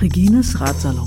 [0.00, 1.06] Regines Ratsalon.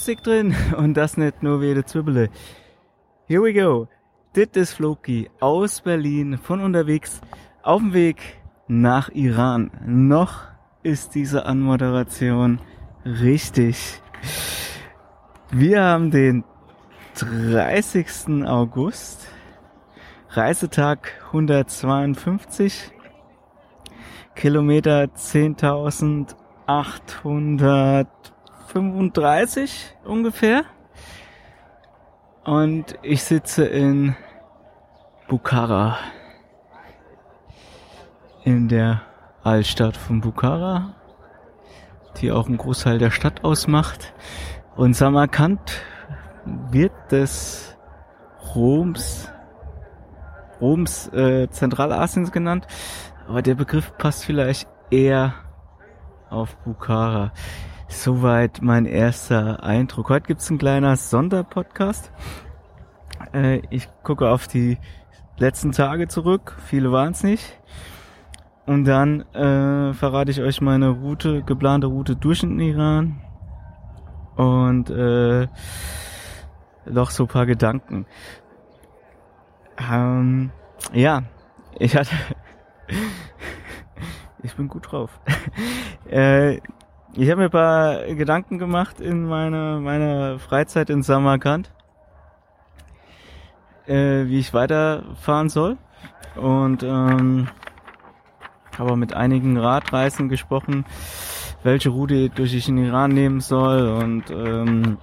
[0.00, 2.30] Musik drin und das nicht nur wie jede Zwiebele.
[3.26, 3.86] Here we go.
[4.34, 7.20] Dit ist Floki aus Berlin von unterwegs
[7.62, 8.16] auf dem Weg
[8.66, 9.70] nach Iran.
[9.84, 10.44] Noch
[10.82, 12.60] ist diese Anmoderation
[13.04, 14.00] richtig.
[15.50, 16.44] Wir haben den
[17.16, 18.46] 30.
[18.46, 19.28] August,
[20.30, 22.90] Reisetag 152,
[24.34, 25.12] Kilometer
[28.74, 29.70] 10.835
[30.04, 30.64] ungefähr.
[32.44, 34.16] Und ich sitze in
[35.28, 35.98] Bukhara.
[38.44, 39.02] In der
[39.42, 40.94] Altstadt von Bukhara,
[42.16, 44.14] die auch einen Großteil der Stadt ausmacht.
[44.76, 45.60] Und Samarkand
[46.70, 47.76] wird des
[48.54, 49.30] Roms,
[50.60, 52.66] Roms äh, Zentralasiens genannt,
[53.28, 55.34] aber der Begriff passt vielleicht eher
[56.30, 57.32] auf Bukhara.
[57.90, 60.08] Soweit mein erster Eindruck.
[60.08, 62.10] Heute gibt's ein kleiner Sonderpodcast.
[63.34, 64.78] Äh, ich gucke auf die
[65.36, 66.56] letzten Tage zurück.
[66.64, 67.60] Viele waren's nicht.
[68.64, 73.20] Und dann äh, verrate ich euch meine Route, geplante Route durch den Iran.
[74.36, 75.48] Und äh,
[76.86, 78.06] noch so paar Gedanken.
[79.90, 80.52] Ähm,
[80.92, 81.24] ja,
[81.78, 82.14] ich hatte.
[84.42, 85.20] ich bin gut drauf.
[86.08, 86.60] äh,
[87.14, 91.72] ich habe mir ein paar Gedanken gemacht in meiner meiner Freizeit in Samarkand,
[93.86, 95.76] äh, wie ich weiterfahren soll.
[96.36, 97.48] Und ähm,
[98.78, 100.84] habe mit einigen Radreisen gesprochen,
[101.62, 104.98] welche Route durch ich in den Iran nehmen soll und ähm,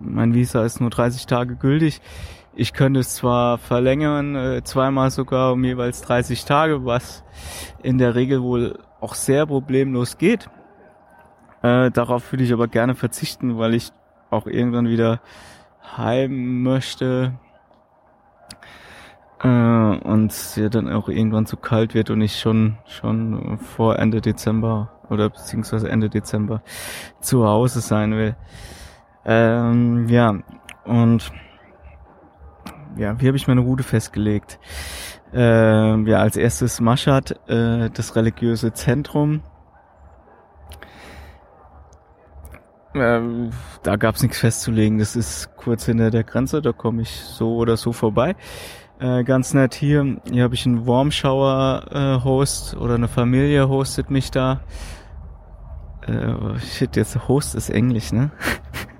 [0.00, 2.00] mein Visa ist nur 30 Tage gültig.
[2.56, 7.24] Ich könnte es zwar verlängern, äh, zweimal sogar um jeweils 30 Tage, was
[7.82, 10.48] in der Regel wohl auch sehr problemlos geht.
[11.64, 13.90] Äh, darauf würde ich aber gerne verzichten, weil ich
[14.28, 15.20] auch irgendwann wieder
[15.96, 17.32] heim möchte
[19.42, 23.98] äh, und es ja dann auch irgendwann zu kalt wird und ich schon schon vor
[23.98, 26.60] Ende Dezember oder beziehungsweise Ende Dezember
[27.20, 28.36] zu Hause sein will.
[29.24, 30.34] Ähm, ja,
[30.84, 31.32] und
[32.98, 34.58] ja, wie habe ich meine Route festgelegt?
[35.32, 39.40] Äh, ja, als erstes Mashhad, äh, das religiöse Zentrum.
[42.94, 43.50] Ähm,
[43.82, 44.98] da gab es nichts festzulegen.
[44.98, 48.36] Das ist kurz hinter der Grenze, da komme ich so oder so vorbei.
[49.00, 50.20] Äh, ganz nett hier.
[50.30, 54.60] Hier habe ich einen Warmshower äh, Host oder eine Familie hostet mich da.
[56.06, 58.30] Äh, shit, jetzt Host ist Englisch, ne?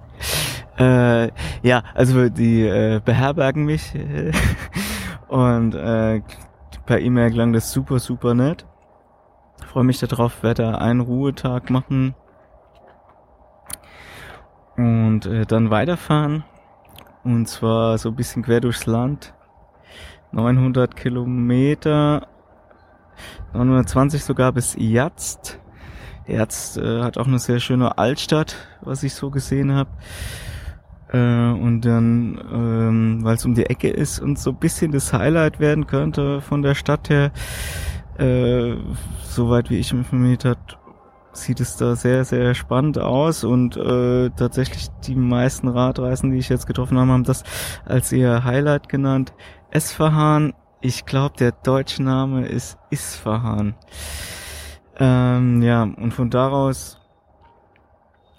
[0.78, 1.31] äh,
[1.62, 3.93] ja, also die äh, beherbergen mich
[5.28, 6.22] und äh,
[6.87, 8.66] per E-Mail klang das super, super nett.
[9.66, 12.15] Freue mich darauf, werde da einen Ruhetag machen
[14.76, 16.44] und äh, dann weiterfahren.
[17.22, 19.34] Und zwar so ein bisschen quer durchs Land
[20.32, 22.26] 900 Kilometer,
[23.52, 25.60] 920 sogar bis Yazd.
[26.26, 29.90] Yazd äh, hat auch eine sehr schöne Altstadt, was ich so gesehen habe.
[31.12, 35.12] Äh, und dann, ähm, weil es um die Ecke ist und so ein bisschen das
[35.12, 37.30] Highlight werden könnte von der Stadt her,
[38.18, 38.74] äh,
[39.22, 40.78] soweit wie ich informiert hat,
[41.36, 46.48] sieht es da sehr, sehr spannend aus und äh, tatsächlich die meisten Radreisen, die ich
[46.48, 47.44] jetzt getroffen habe, haben das
[47.84, 49.32] als ihr Highlight genannt.
[49.70, 53.75] Esfahan, ich glaube, der deutsche Name ist Isfahan.
[54.98, 57.00] Ähm, ja, und von daraus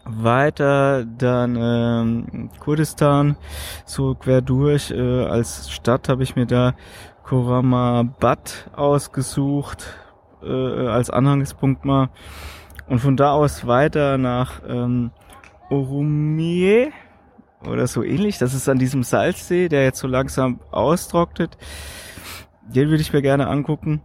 [0.06, 3.38] weiter dann ähm, Kurdistan,
[3.86, 4.92] so quer durch.
[4.92, 6.76] Äh, als Stadt habe ich mir da
[7.24, 9.88] Koramabad ausgesucht,
[10.44, 12.10] äh, als Anhangspunkt mal.
[12.88, 15.12] Und von da aus weiter nach ähm,
[15.70, 16.92] Orumie
[17.68, 18.38] oder so ähnlich.
[18.38, 21.58] Das ist an diesem Salzsee, der jetzt so langsam austrocknet.
[22.62, 24.02] Den würde ich mir gerne angucken.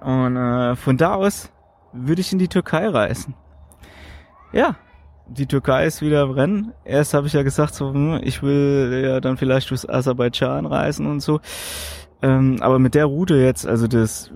[0.00, 1.50] Und äh, von da aus
[1.92, 3.34] würde ich in die Türkei reisen.
[4.52, 4.76] Ja,
[5.26, 6.72] die Türkei ist wieder im Rennen.
[6.84, 11.06] Erst habe ich ja gesagt, so, hm, ich will ja dann vielleicht durch Aserbaidschan reisen
[11.06, 11.40] und so.
[12.24, 14.30] Ähm, aber mit der Route jetzt, also das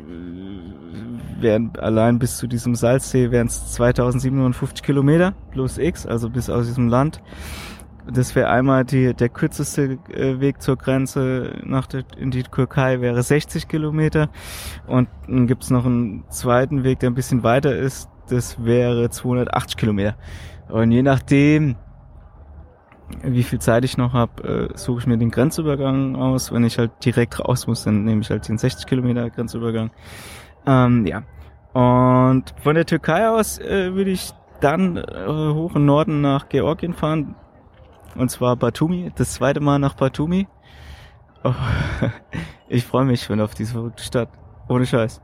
[1.40, 6.66] wären allein bis zu diesem Salzsee wären es 2750 Kilometer plus X, also bis aus
[6.66, 7.22] diesem Land.
[8.06, 13.00] Das wäre einmal die, der kürzeste äh, Weg zur Grenze nach der, in die Türkei
[13.00, 14.28] wäre 60 Kilometer
[14.86, 18.10] und dann gibt's noch einen zweiten Weg, der ein bisschen weiter ist.
[18.28, 20.14] Das wäre 280 Kilometer.
[20.68, 21.76] Und je nachdem,
[23.22, 26.52] wie viel Zeit ich noch habe, äh, suche ich mir den Grenzübergang aus.
[26.52, 29.90] Wenn ich halt direkt raus muss, dann nehme ich halt den 60 Kilometer Grenzübergang.
[30.66, 31.22] Ähm, ja.
[31.72, 36.94] Und von der Türkei aus äh, würde ich dann äh, hoch im Norden nach Georgien
[36.94, 37.34] fahren.
[38.14, 40.48] Und zwar Batumi, das zweite Mal nach Batumi.
[41.44, 41.54] Oh,
[42.68, 44.28] ich freue mich schon auf diese verrückte Stadt.
[44.68, 45.22] Ohne Scheiß.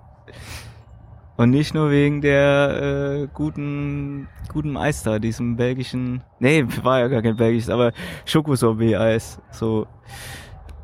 [1.36, 7.22] Und nicht nur wegen der äh, guten guten Meister, diesem belgischen, nee, war ja gar
[7.22, 7.92] kein belgisches, aber
[8.24, 9.40] Schokosorbet-Eis.
[9.50, 9.86] So,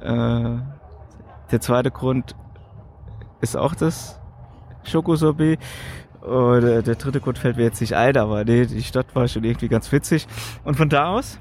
[0.00, 0.58] äh,
[1.50, 2.34] der zweite Grund
[3.40, 4.20] ist auch das
[4.82, 5.58] Schokosorbet.
[6.22, 9.44] Oder der dritte Grund fällt mir jetzt nicht ein, aber nee, die Stadt war schon
[9.44, 10.26] irgendwie ganz witzig.
[10.64, 11.38] Und von da aus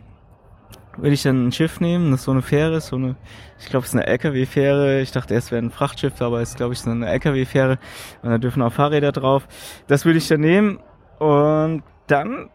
[1.01, 3.15] will ich dann ein Schiff nehmen, das ist so eine Fähre, so eine,
[3.59, 5.01] ich glaube, es ist eine LKW-Fähre.
[5.01, 7.77] Ich dachte erst wäre ein Frachtschiff, aber es ist, glaube ich, so eine LKW-Fähre.
[8.21, 9.47] Und da dürfen auch Fahrräder drauf.
[9.87, 10.79] Das will ich dann nehmen.
[11.19, 12.49] Und dann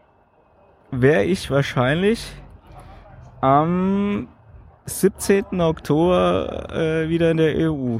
[0.91, 2.25] wäre ich wahrscheinlich
[3.41, 4.27] am
[4.85, 5.61] 17.
[5.61, 7.99] Oktober äh, wieder in der EU.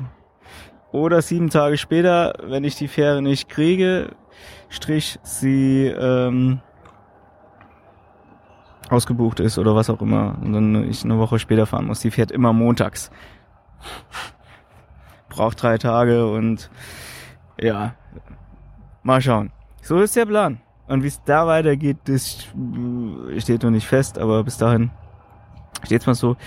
[0.91, 4.11] Oder sieben Tage später, wenn ich die Fähre nicht kriege,
[4.69, 6.61] strich sie ähm,
[8.89, 11.99] ausgebucht ist oder was auch immer und dann ich eine Woche später fahren muss.
[11.99, 13.11] Die fährt immer montags.
[15.29, 16.69] Braucht drei Tage und
[17.59, 17.95] ja,
[19.03, 19.51] mal schauen.
[19.81, 20.59] So ist der Plan.
[20.87, 22.47] Und wie es da weitergeht, das
[23.37, 24.91] steht noch nicht fest, aber bis dahin
[25.83, 26.37] steht's mal so.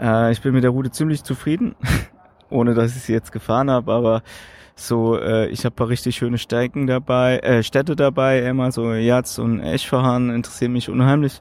[0.00, 1.76] Äh, ich bin mit der Route ziemlich zufrieden,
[2.50, 4.22] ohne dass ich sie jetzt gefahren habe, aber
[4.74, 9.38] so, äh, ich habe paar richtig schöne Strecken dabei, äh, Städte dabei, immer so Jatz
[9.38, 11.40] und Eschfahan interessieren mich unheimlich.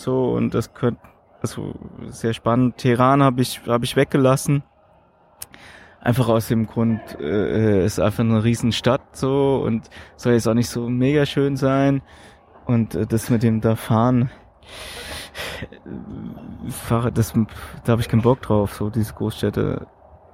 [0.00, 1.02] So, und das könnte,
[1.42, 1.74] also
[2.06, 2.78] sehr spannend.
[2.78, 4.62] Teheran habe ich, hab ich weggelassen.
[6.00, 10.70] Einfach aus dem Grund, äh, ist einfach eine Riesenstadt so und soll jetzt auch nicht
[10.70, 12.00] so mega schön sein.
[12.64, 14.30] Und äh, das mit dem da fahren,
[16.88, 17.34] äh, das,
[17.84, 19.86] da habe ich keinen Bock drauf, so diese Großstädte.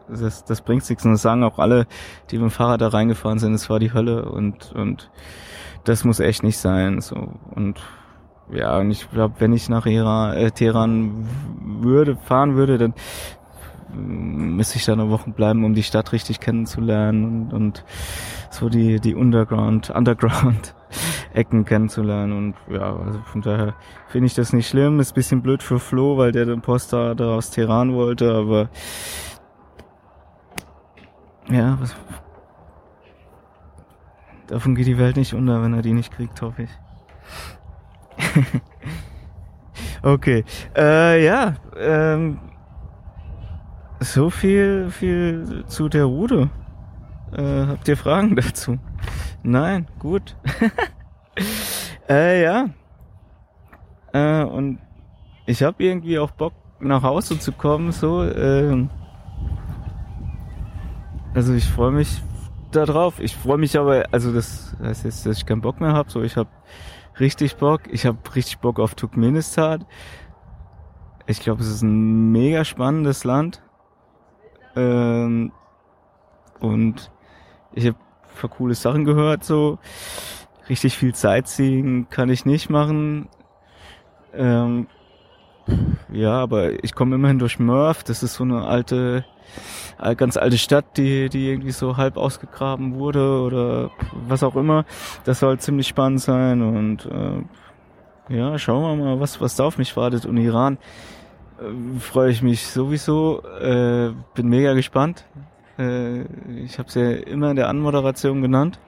[0.09, 1.05] Das, das bringt nichts.
[1.05, 1.89] Und das sagen auch alle,
[2.31, 5.11] die mit dem Fahrrad da reingefahren sind, es war die Hölle und, und
[5.83, 7.01] das muss echt nicht sein.
[7.01, 7.17] So.
[7.51, 7.81] Und
[8.53, 11.27] ja, und ich glaube, wenn ich nach Iran, äh, Teheran
[11.61, 12.95] würde, fahren würde, dann
[13.93, 17.85] müsste ich da eine Woche bleiben, um die Stadt richtig kennenzulernen und, und
[18.51, 20.75] so die, die Underground, Underground
[21.35, 23.75] Ecken kennenzulernen und ja, also von daher
[24.09, 25.01] finde ich das nicht schlimm.
[25.01, 28.71] Ist bisschen blöd für Flo, weil der den Poster da aus Teheran wollte, aber
[31.51, 31.95] ja, was,
[34.47, 36.71] davon geht die Welt nicht unter, wenn er die nicht kriegt, hoffe ich.
[40.03, 40.45] okay.
[40.77, 42.39] Äh, ja, ähm,
[44.01, 46.51] so viel, viel zu der Rude.
[47.33, 48.79] Äh, habt ihr Fragen dazu?
[49.43, 50.37] Nein, gut.
[52.09, 52.67] äh, ja.
[54.13, 54.79] Äh, und
[55.47, 58.23] ich habe irgendwie auch Bock nach Hause zu kommen, so.
[58.25, 58.87] Äh,
[61.35, 62.23] also ich freue mich
[62.73, 63.21] da drauf.
[63.21, 66.11] Ich freue mich aber, also das heißt jetzt, dass ich keinen Bock mehr habe.
[66.11, 66.49] So, ich habe
[67.21, 67.83] richtig Bock.
[67.91, 69.85] Ich habe richtig Bock auf Turkmenistan.
[71.27, 73.63] Ich glaube, es ist ein mega spannendes Land.
[74.77, 75.53] Ähm,
[76.61, 77.11] und
[77.73, 77.97] ich habe
[78.27, 79.79] für coole Sachen gehört, so.
[80.69, 83.29] Richtig viel Sightseeing kann ich nicht machen.
[84.35, 84.89] Ähm,
[86.13, 88.05] ja, aber ich komme immerhin durch Murph.
[88.05, 89.25] Das ist so eine alte
[90.17, 94.85] ganz alte Stadt, die, die irgendwie so halb ausgegraben wurde oder was auch immer.
[95.25, 97.43] Das soll ziemlich spannend sein und äh,
[98.29, 100.27] ja, schauen wir mal, was, was da auf mich wartet.
[100.27, 100.79] Und Iran
[101.59, 105.25] äh, freue ich mich sowieso, äh, bin mega gespannt.
[105.79, 106.23] Äh,
[106.65, 108.79] ich habe es ja immer in der Anmoderation genannt.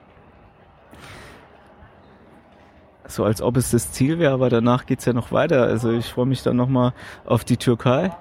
[3.09, 5.63] So als ob es das Ziel wäre, aber danach geht's ja noch weiter.
[5.63, 6.93] Also ich freue mich dann nochmal
[7.25, 8.11] auf die Türkei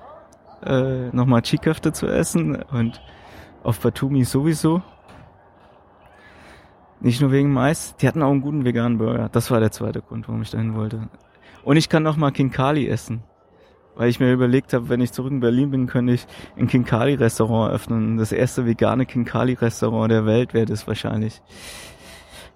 [0.64, 3.00] äh, nochmal Chiköfte zu essen und
[3.62, 4.82] auf Batumi sowieso.
[7.00, 9.28] Nicht nur wegen Mais, die hatten auch einen guten veganen Burger.
[9.30, 11.08] Das war der zweite Grund, warum ich dahin wollte.
[11.62, 13.22] Und ich kann noch mal Kinkali essen.
[13.94, 16.26] Weil ich mir überlegt habe, wenn ich zurück in Berlin bin, könnte ich
[16.56, 18.16] ein Kinkali-Restaurant öffnen.
[18.16, 21.42] Das erste vegane Kinkali-Restaurant der Welt wäre das wahrscheinlich.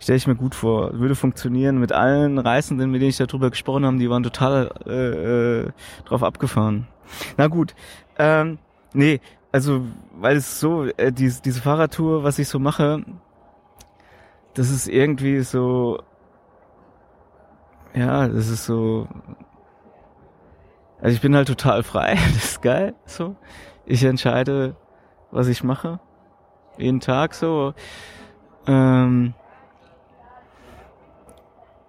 [0.03, 0.99] Stelle ich mir gut vor.
[0.99, 5.61] Würde funktionieren mit allen Reisenden, mit denen ich darüber gesprochen habe, die waren total äh,
[5.61, 5.71] äh,
[6.05, 6.89] drauf abgefahren.
[7.37, 7.75] Na gut,
[8.19, 8.59] ähm,
[8.93, 9.21] nee,
[9.53, 9.83] also
[10.15, 13.05] weil es so, äh, diese, diese Fahrradtour, was ich so mache,
[14.55, 16.03] das ist irgendwie so,
[17.95, 19.07] ja, das ist so,
[21.01, 23.37] also ich bin halt total frei, das ist geil, so.
[23.85, 24.77] Ich entscheide,
[25.31, 26.01] was ich mache,
[26.77, 27.75] jeden Tag so.
[28.67, 29.35] Ähm,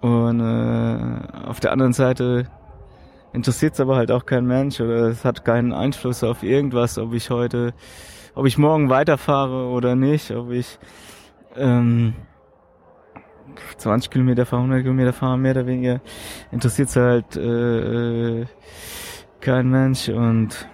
[0.03, 2.50] und äh, auf der anderen Seite
[3.31, 7.13] interessiert es aber halt auch kein Mensch oder es hat keinen Einfluss auf irgendwas, ob
[7.13, 7.74] ich heute,
[8.36, 10.77] ob ich morgen weiterfahre oder nicht, ob ich
[11.55, 12.15] ähm,
[13.77, 16.01] 20 Kilometer fahre, 100 Kilometer fahre, mehr oder weniger
[16.51, 18.45] interessiert es halt äh,
[19.39, 20.67] kein Mensch und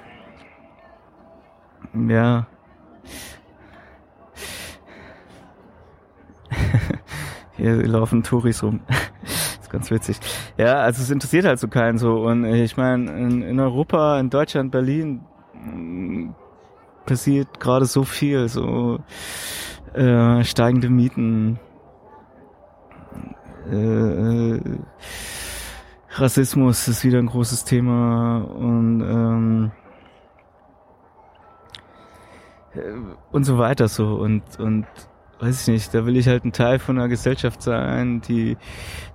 [1.93, 2.47] ja.
[7.57, 8.79] Hier laufen Touris rum.
[9.69, 10.19] ganz witzig.
[10.57, 12.25] Ja, also es interessiert halt so keinen so.
[12.25, 15.21] Und ich meine, in, in Europa, in Deutschland, Berlin
[15.53, 16.29] mm,
[17.05, 18.99] passiert gerade so viel, so
[19.93, 21.59] äh, steigende Mieten,
[23.71, 24.59] äh,
[26.11, 29.71] Rassismus ist wieder ein großes Thema und ähm,
[32.73, 32.79] äh,
[33.31, 34.85] und so weiter so und und
[35.39, 38.57] weiß ich nicht, da will ich halt ein Teil von einer Gesellschaft sein, die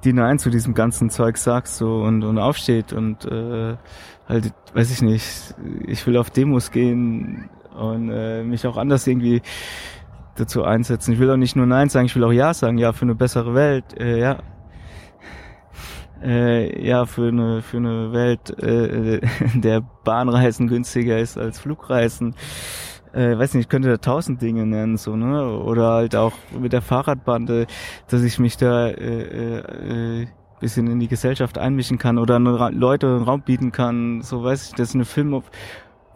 [0.05, 3.77] die nein zu diesem ganzen Zeug sagt so und und aufsteht und äh,
[4.29, 5.55] halt weiß ich nicht,
[5.87, 9.43] ich will auf Demos gehen und äh, mich auch anders irgendwie
[10.37, 11.13] dazu einsetzen.
[11.13, 13.15] Ich will auch nicht nur Nein sagen, ich will auch Ja sagen, ja, für eine
[13.15, 14.39] bessere Welt, äh, ja.
[16.23, 19.21] Äh, ja, für eine, für eine Welt, äh,
[19.55, 22.35] der Bahnreisen günstiger ist als Flugreisen.
[23.15, 25.59] Äh, weiß nicht, ich könnte da tausend Dinge nennen, so, ne?
[25.59, 27.67] Oder halt auch mit der Fahrradbande,
[28.09, 30.27] dass ich mich da äh, äh,
[30.61, 34.75] bisschen in die Gesellschaft einmischen kann oder Leute einen Raum bieten kann, so weiß ich,
[34.75, 35.43] dass ich eine Film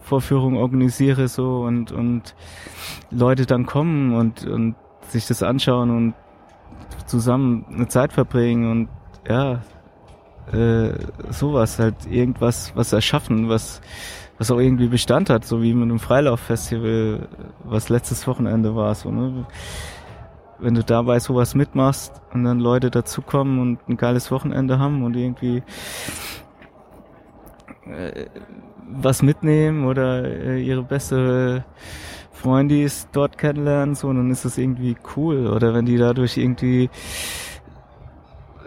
[0.01, 2.35] Vorführung organisiere so und und
[3.11, 6.15] Leute dann kommen und und sich das anschauen und
[7.07, 8.89] zusammen eine Zeit verbringen und
[9.29, 9.61] ja
[10.53, 10.95] äh,
[11.31, 13.83] sowas halt irgendwas was erschaffen was
[14.39, 17.29] was auch irgendwie Bestand hat so wie mit einem Freilauffestival
[17.65, 19.47] was letztes Wochenende war so ne
[20.61, 25.17] wenn du dabei sowas mitmachst und dann Leute dazukommen und ein geiles Wochenende haben und
[25.17, 25.63] irgendwie
[27.87, 28.27] äh,
[28.91, 31.65] was mitnehmen oder äh, ihre beste
[32.33, 35.49] Freundis dort kennenlernen, so, dann ist das irgendwie cool.
[35.49, 36.89] Oder wenn die dadurch irgendwie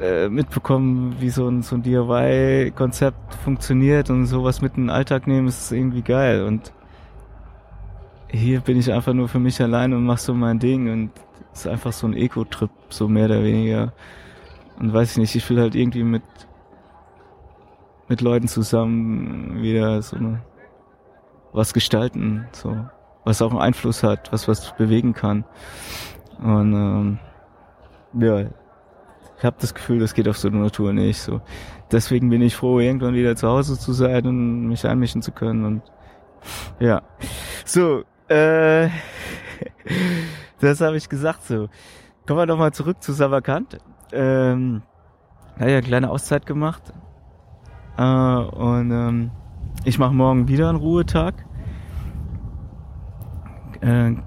[0.01, 5.27] äh, mitbekommen, wie so ein, so ein DIY-Konzept funktioniert und sowas mit in den Alltag
[5.27, 6.43] nehmen, ist irgendwie geil.
[6.43, 6.74] Und
[8.29, 11.12] hier bin ich einfach nur für mich allein und mach so mein Ding und
[11.53, 13.93] ist einfach so ein Ego-Trip, so mehr oder weniger.
[14.79, 16.24] Und weiß ich nicht, ich will halt irgendwie mit
[18.12, 20.41] mit Leuten zusammen wieder so eine,
[21.53, 22.75] was gestalten, so
[23.24, 25.46] was auch einen Einfluss hat, was was bewegen kann.
[26.43, 27.20] Und ähm,
[28.20, 28.50] ja,
[29.42, 31.20] ich habe das Gefühl, das geht auf so eine Natur nicht.
[31.20, 31.42] So,
[31.92, 35.66] deswegen bin ich froh, irgendwann wieder zu Hause zu sein und mich einmischen zu können.
[35.66, 35.82] Und
[36.80, 37.02] ja,
[37.66, 38.90] so, äh,
[40.60, 41.42] das habe ich gesagt.
[41.46, 41.70] So,
[42.28, 43.80] kommen wir noch mal zurück zu Savakant.
[44.12, 44.84] Ähm,
[45.58, 46.94] hat ja eine kleine Auszeit gemacht
[47.98, 49.32] äh, und ähm,
[49.86, 51.34] ich mache morgen wieder einen Ruhetag.
[53.82, 54.18] Äh,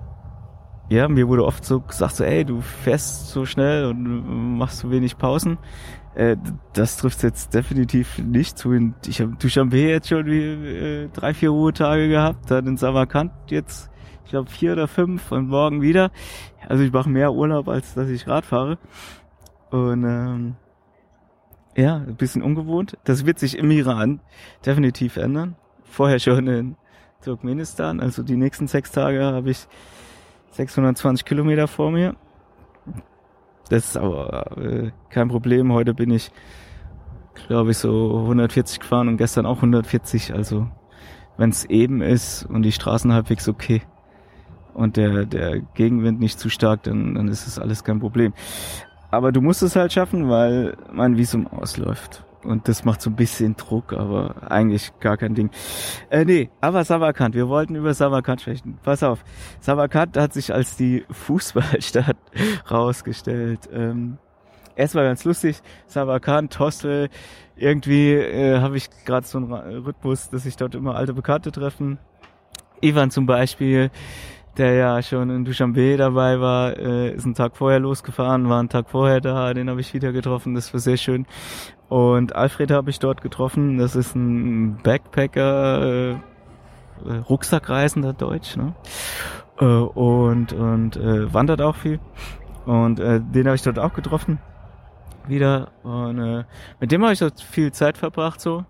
[0.89, 4.91] ja, mir wurde oft so gesagt, so, ey, du fährst so schnell und machst so
[4.91, 5.59] wenig Pausen.
[6.15, 6.37] Äh,
[6.75, 8.73] das trifft jetzt definitiv nicht zu.
[9.07, 13.91] Ich habe Duschanbe jetzt schon wie, äh, drei, vier Ruhetage gehabt, dann in Samarkand jetzt,
[14.25, 16.11] ich glaube, vier oder fünf und morgen wieder.
[16.69, 18.79] Also ich mache mehr Urlaub, als dass ich Rad fahre.
[19.71, 20.57] Und ähm,
[21.77, 22.97] ja, ein bisschen ungewohnt.
[23.05, 24.21] Das wird sich im Iran
[24.65, 25.57] definitiv ändern.
[25.83, 26.77] Vorher schon in
[27.25, 28.01] Turkmenistan.
[28.01, 29.67] Also die nächsten sechs Tage habe ich
[30.55, 32.15] 620 Kilometer vor mir.
[33.69, 35.73] Das ist aber äh, kein Problem.
[35.73, 36.31] Heute bin ich,
[37.49, 40.33] glaube ich, so 140 gefahren und gestern auch 140.
[40.33, 40.69] Also
[41.37, 43.83] wenn es eben ist und die Straßen halbwegs okay
[44.75, 48.33] und der, der Gegenwind nicht zu stark, dann, dann ist es alles kein Problem.
[49.11, 52.25] Aber du musst es halt schaffen, weil mein Visum ausläuft.
[52.45, 55.51] Und das macht so ein bisschen Druck, aber eigentlich gar kein Ding.
[56.11, 58.79] Äh, nee, aber Samarkand, wir wollten über Samarkand sprechen.
[58.83, 59.25] Pass auf,
[59.61, 62.17] Samarkand hat sich als die Fußballstadt
[62.71, 63.69] rausgestellt.
[63.73, 64.19] Ähm,
[64.77, 67.09] erstmal ganz lustig, Samarkand, Hostel,
[67.57, 71.99] irgendwie äh, habe ich gerade so einen Rhythmus, dass ich dort immer alte Bekannte treffen.
[72.81, 73.91] Ivan zum Beispiel,
[74.57, 78.69] der ja schon in Dushanbe dabei war, äh, ist einen Tag vorher losgefahren, war einen
[78.69, 81.27] Tag vorher da, den habe ich wieder getroffen, das war sehr schön.
[81.89, 86.17] Und Alfred habe ich dort getroffen, das ist ein Backpacker, äh,
[87.29, 88.75] Rucksackreisender Deutsch, ne?
[89.59, 92.01] Äh, und und äh, wandert auch viel.
[92.67, 94.39] Und äh, den habe ich dort auch getroffen.
[95.27, 95.73] Wieder.
[95.83, 96.45] Und äh,
[96.81, 98.65] mit dem habe ich dort viel Zeit verbracht so.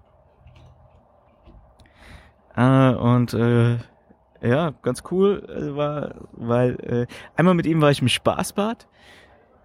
[2.57, 3.79] Äh, und äh,
[4.45, 8.87] ja, ganz cool äh, war, weil äh, einmal mit ihm war ich im Spaßbad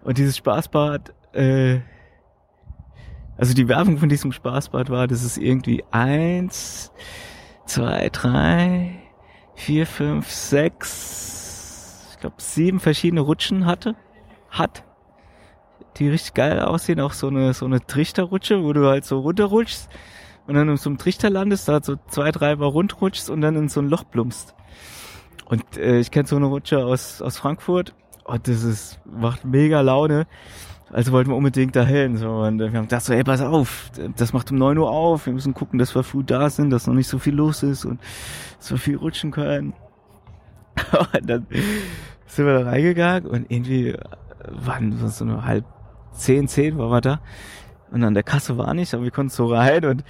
[0.02, 1.80] und dieses Spaßbad, äh,
[3.36, 6.92] also die Werbung von diesem Spaßbad war, dass es irgendwie eins,
[7.66, 9.02] zwei, drei,
[9.54, 13.96] vier, fünf, sechs, ich glaube sieben verschiedene Rutschen hatte,
[14.48, 14.84] hat,
[15.96, 19.90] die richtig geil aussehen, auch so eine so eine Trichterrutsche, wo du halt so runterrutschst
[20.50, 23.54] und dann in so einem Trichter landest, da so zwei, drei Mal rundrutschst und dann
[23.54, 24.56] in so ein Loch plumpst.
[25.44, 27.94] Und äh, ich kenne so eine Rutsche aus, aus Frankfurt.
[28.24, 30.26] Und das ist, macht mega Laune.
[30.90, 32.16] Also wollten wir unbedingt dahin.
[32.16, 32.28] So.
[32.30, 35.26] Und wir haben gedacht so, ey, pass auf, das macht um neun Uhr auf.
[35.26, 37.84] Wir müssen gucken, dass wir früh da sind, dass noch nicht so viel los ist
[37.84, 38.00] und
[38.66, 39.72] wir viel rutschen können.
[41.14, 41.46] und dann
[42.26, 43.96] sind wir da reingegangen und irgendwie
[44.48, 45.64] waren so eine halb
[46.12, 47.20] zehn, zehn waren wir da.
[47.90, 50.04] Und an der Kasse war nicht, aber wir konnten so rein und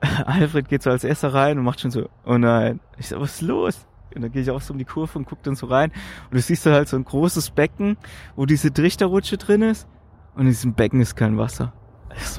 [0.26, 2.80] Alfred geht so als erster rein und macht schon so, oh nein.
[2.98, 3.86] Ich so, was ist los?
[4.14, 5.90] Und dann gehe ich auch so um die Kurve und guck dann so rein.
[6.30, 7.96] Und du siehst da halt so ein großes Becken,
[8.34, 9.86] wo diese Trichterrutsche drin ist.
[10.34, 11.72] Und in diesem Becken ist kein Wasser.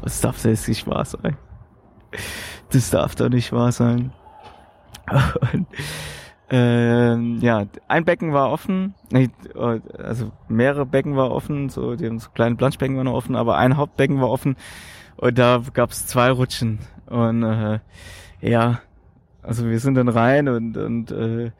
[0.01, 1.37] Das darf jetzt nicht wahr sein.
[2.69, 4.11] Das darf doch nicht wahr sein.
[5.53, 5.67] Und,
[6.53, 9.29] ähm, ja, ein Becken war offen, nee,
[9.98, 14.20] also mehrere Becken war offen, so, die so kleine Planschbecken waren offen, aber ein Hauptbecken
[14.20, 14.58] war offen
[15.15, 17.79] und da gab's zwei Rutschen und äh,
[18.41, 18.81] ja,
[19.41, 21.51] also wir sind dann rein und, und äh,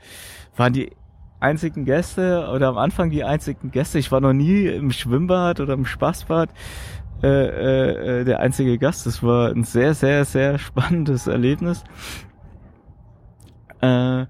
[0.57, 0.91] waren die
[1.39, 3.98] einzigen Gäste oder am Anfang die einzigen Gäste.
[3.98, 6.50] Ich war noch nie im Schwimmbad oder im Spaßbad
[7.24, 9.05] äh, äh, äh der einzige Gast.
[9.05, 11.83] Das war ein sehr, sehr, sehr spannendes Erlebnis.
[13.81, 14.25] Äh,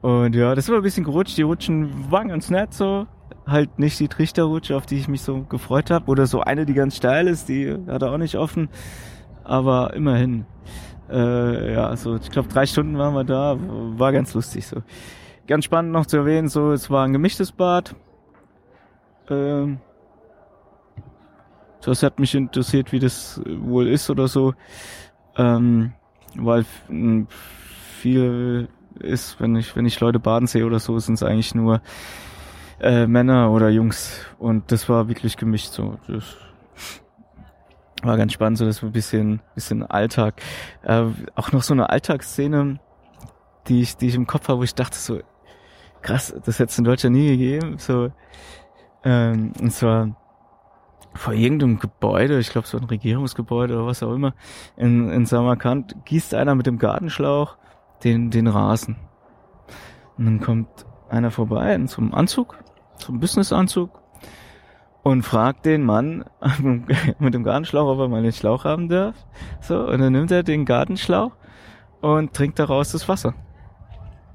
[0.00, 1.36] und ja, das war ein bisschen gerutscht.
[1.36, 3.06] Die Rutschen waren ganz nett so.
[3.46, 6.10] Halt nicht die Trichterrutsche, auf die ich mich so gefreut habe.
[6.10, 8.68] Oder so eine, die ganz steil ist, die hat er auch nicht offen.
[9.44, 10.46] Aber immerhin.
[11.10, 14.82] Äh, ja, so ich glaube drei Stunden waren wir da, war ganz lustig so.
[15.46, 17.96] Ganz spannend noch zu erwähnen, so es war ein gemischtes Bad.
[19.30, 19.78] Ähm,
[21.80, 24.52] das hat mich interessiert, wie das wohl ist oder so,
[25.36, 25.92] ähm,
[26.36, 28.68] weil viel
[29.00, 31.80] ist, wenn ich wenn ich Leute baden sehe oder so, sind es eigentlich nur
[32.80, 35.98] äh, Männer oder Jungs und das war wirklich gemischt so.
[36.06, 36.36] Das
[38.02, 40.40] war ganz spannend, so das ein bisschen, bisschen Alltag.
[40.82, 42.78] Äh, auch noch so eine Alltagsszene,
[43.66, 45.20] die ich, die ich im Kopf habe, wo ich dachte so,
[46.02, 47.78] krass, das hätte es in Deutschland nie gegeben.
[47.78, 48.12] So,
[49.04, 50.16] ähm, und zwar
[51.14, 54.34] vor irgendeinem Gebäude, ich glaube so ein Regierungsgebäude oder was auch immer,
[54.76, 57.56] in, in Samarkand gießt einer mit dem Gartenschlauch
[58.04, 58.96] den, den Rasen.
[60.16, 60.68] Und dann kommt
[61.08, 62.56] einer vorbei einem Anzug,
[62.98, 64.02] so einem Businessanzug,
[65.02, 66.24] und fragt den Mann
[67.18, 69.14] mit dem Gartenschlauch, ob er mal den Schlauch haben darf.
[69.60, 71.32] So, und dann nimmt er den Gartenschlauch
[72.00, 73.34] und trinkt daraus das Wasser.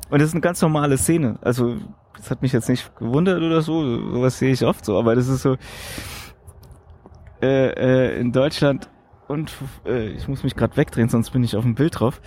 [0.09, 1.37] Und das ist eine ganz normale Szene.
[1.41, 1.77] Also,
[2.17, 5.27] das hat mich jetzt nicht gewundert oder so, sowas sehe ich oft so, aber das
[5.27, 5.57] ist so
[7.41, 8.89] äh, äh, in Deutschland
[9.27, 9.51] und
[9.85, 12.21] äh, ich muss mich gerade wegdrehen, sonst bin ich auf dem Bild drauf.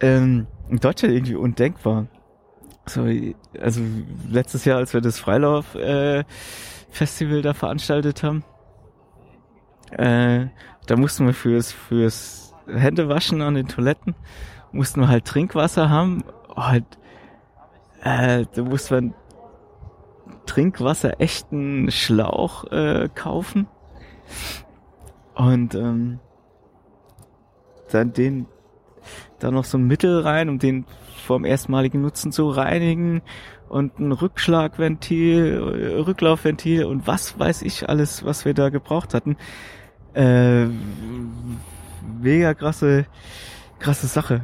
[0.00, 2.06] Ähm, in Deutschland irgendwie undenkbar.
[2.86, 3.06] So,
[3.60, 3.80] also
[4.28, 6.24] letztes Jahr, als wir das Freilauf äh,
[6.90, 8.44] Festival da veranstaltet haben.
[9.90, 10.46] Äh,
[10.86, 14.14] da mussten wir fürs, fürs Händewaschen an den Toiletten,
[14.72, 16.24] mussten wir halt Trinkwasser haben.
[16.54, 16.84] Halt,
[18.02, 19.14] äh, da musste man
[20.46, 23.66] Trinkwasser echten Schlauch äh, kaufen.
[25.34, 26.20] Und ähm,
[27.90, 28.46] dann den
[29.44, 30.86] da noch so ein Mittel rein, um den
[31.24, 33.22] vorm erstmaligen Nutzen zu reinigen
[33.68, 39.36] und ein Rückschlagventil, Rücklaufventil und was weiß ich alles, was wir da gebraucht hatten.
[40.14, 40.66] Äh,
[42.20, 43.06] mega krasse,
[43.78, 44.42] krasse Sache.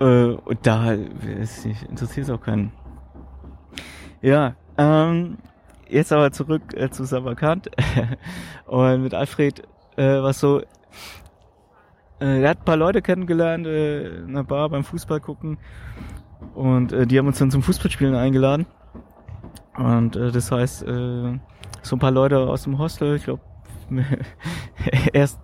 [0.00, 2.72] Äh, und da interessiert es auch keinen.
[4.20, 5.38] Ja, ähm,
[5.88, 7.70] jetzt aber zurück äh, zu Samarkand
[8.66, 9.62] und mit Alfred
[9.96, 10.62] äh, was so
[12.20, 15.58] äh, er hat ein paar Leute kennengelernt äh, in einer Bar beim Fußball gucken
[16.54, 18.66] und äh, die haben uns dann zum Fußballspielen eingeladen.
[19.76, 21.38] Und äh, das heißt, äh,
[21.82, 23.42] so ein paar Leute aus dem Hostel, ich glaube,
[25.12, 25.40] erst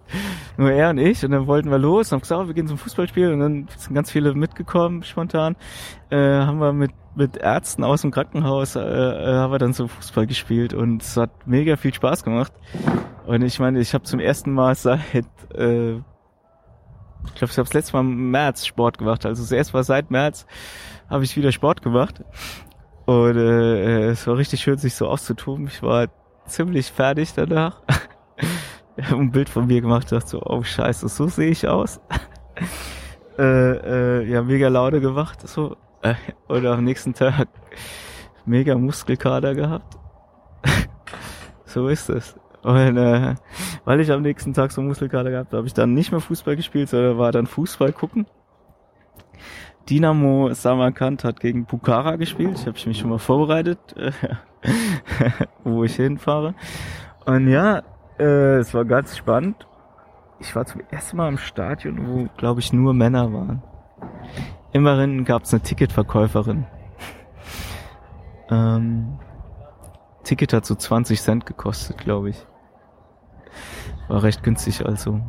[0.56, 2.76] nur er und ich und dann wollten wir los haben gesagt, oh, wir gehen zum
[2.76, 5.56] Fußballspiel und dann sind ganz viele mitgekommen spontan.
[6.10, 9.86] Äh, haben wir mit mit Ärzten aus dem Krankenhaus äh, äh, haben wir dann so
[9.88, 12.52] Fußball gespielt und es hat mega viel Spaß gemacht.
[13.26, 16.00] Und ich meine, ich habe zum ersten Mal seit äh,
[17.26, 19.26] ich glaube, ich habe das letzte Mal im März Sport gemacht.
[19.26, 20.46] Also das erste Mal seit März
[21.08, 22.22] habe ich wieder Sport gemacht.
[23.06, 25.66] Und äh, es war richtig schön, sich so auszutoben.
[25.66, 26.08] Ich war
[26.46, 27.82] ziemlich fertig danach.
[28.96, 32.00] ich habe ein Bild von mir gemacht, dachte so, oh scheiße, so sehe ich aus.
[33.38, 35.76] äh, äh, ja, mega Laune gemacht, so.
[36.02, 36.14] Äh,
[36.48, 37.48] und am nächsten Tag
[38.46, 39.96] mega Muskelkater gehabt.
[41.64, 42.36] so ist es.
[42.62, 43.34] Und äh,
[43.84, 46.56] weil ich am nächsten Tag so Muskelkater gehabt habe, habe ich dann nicht mehr Fußball
[46.56, 48.26] gespielt, sondern war dann Fußball gucken.
[49.88, 52.58] Dynamo Samarkand hat gegen Bukhara gespielt.
[52.58, 54.12] Ich habe mich schon mal vorbereitet, äh,
[55.64, 56.54] wo ich hinfahre.
[57.26, 57.82] Und ja,
[58.18, 59.66] äh, es war ganz spannend.
[60.40, 63.62] Ich war zum ersten Mal im Stadion, wo, glaube ich, nur Männer waren.
[64.72, 66.66] Immerhin gab es eine Ticketverkäuferin.
[68.50, 69.18] ähm,
[70.24, 72.46] Ticket hat so 20 Cent gekostet, glaube ich.
[74.08, 75.20] War recht günstig also.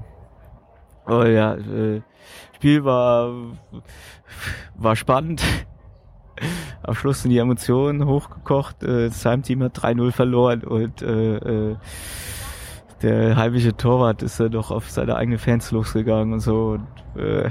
[1.07, 2.01] Oh ja, äh,
[2.55, 3.31] Spiel war,
[4.75, 5.43] war spannend.
[6.83, 8.83] Am Schluss sind die Emotionen hochgekocht.
[8.83, 11.75] Äh, das Heimteam hat 3-0 verloren und äh, äh,
[13.01, 16.77] der heimische Torwart ist ja doch auf seine eigenen Fans losgegangen und so.
[16.79, 17.49] Und, äh,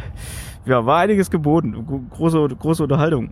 [0.65, 2.09] ja, war einiges geboten.
[2.11, 3.31] Große, große Unterhaltung.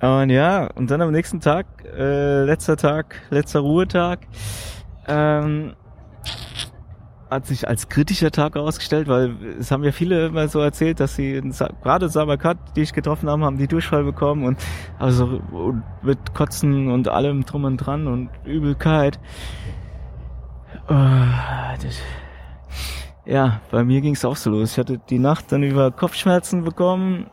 [0.00, 4.20] Und ja, und dann am nächsten Tag, äh, letzter Tag, letzter Ruhetag,
[5.06, 5.74] ähm,
[7.30, 11.14] hat sich als kritischer Tag herausgestellt, weil es haben ja viele immer so erzählt, dass
[11.14, 14.58] sie in, gerade Samarkand, die ich getroffen haben, haben die Durchfall bekommen und
[14.98, 19.20] also und mit Kotzen und allem drum und dran und Übelkeit.
[20.88, 22.00] Oh, das,
[23.24, 24.72] ja, bei mir ging es auch so los.
[24.72, 27.30] Ich hatte die Nacht dann über Kopfschmerzen bekommen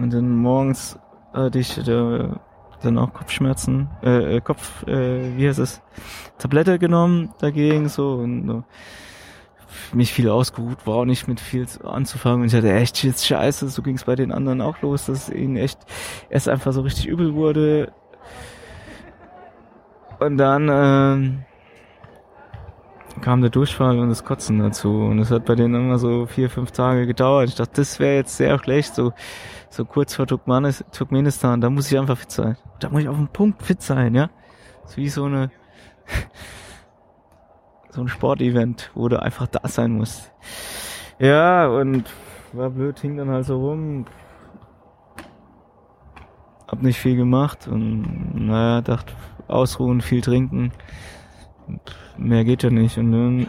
[0.00, 0.98] und dann morgens
[1.32, 2.28] hatte ich äh,
[2.82, 5.80] dann auch Kopfschmerzen, äh, äh, Kopf, äh, wie heißt es,
[6.38, 8.62] Tablette genommen dagegen, so und uh,
[9.92, 12.42] mich viel ausgeruht, war auch nicht mit viel anzufangen.
[12.42, 15.28] Und ich hatte echt jetzt scheiße, so ging es bei den anderen auch los, dass
[15.28, 15.78] ihnen echt
[16.30, 17.92] erst einfach so richtig übel wurde.
[20.20, 21.44] Und dann ähm,
[23.20, 26.50] kam der Durchfall und das Kotzen dazu und es hat bei denen immer so vier,
[26.50, 27.48] fünf Tage gedauert.
[27.48, 29.12] Ich dachte, das wäre jetzt sehr schlecht, so
[29.70, 32.56] so kurz vor Turkmenistan, da muss ich einfach fit sein.
[32.80, 34.30] Da muss ich auf den Punkt fit sein, ja.
[34.86, 35.50] So wie so eine,
[37.90, 40.32] so ein Sportevent, wo du einfach da sein musst.
[41.18, 42.04] Ja, und
[42.52, 44.06] war blöd, hing dann halt so rum.
[46.66, 49.14] Hab nicht viel gemacht und naja, dachte,
[49.48, 50.72] ausruhen, viel trinken.
[52.16, 52.98] Mehr geht ja nicht.
[52.98, 53.46] Und dann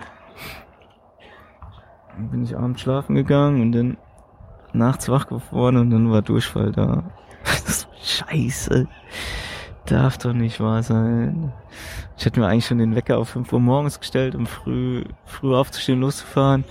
[2.32, 3.98] bin ich abends schlafen gegangen und dann
[4.74, 7.04] nachts wach geworden und dann war Durchfall da.
[8.02, 8.88] Scheiße.
[9.86, 11.52] Darf doch nicht wahr sein.
[12.18, 15.56] Ich hätte mir eigentlich schon den Wecker auf 5 Uhr morgens gestellt, um früh, früh
[15.56, 16.66] aufzustehen, loszufahren.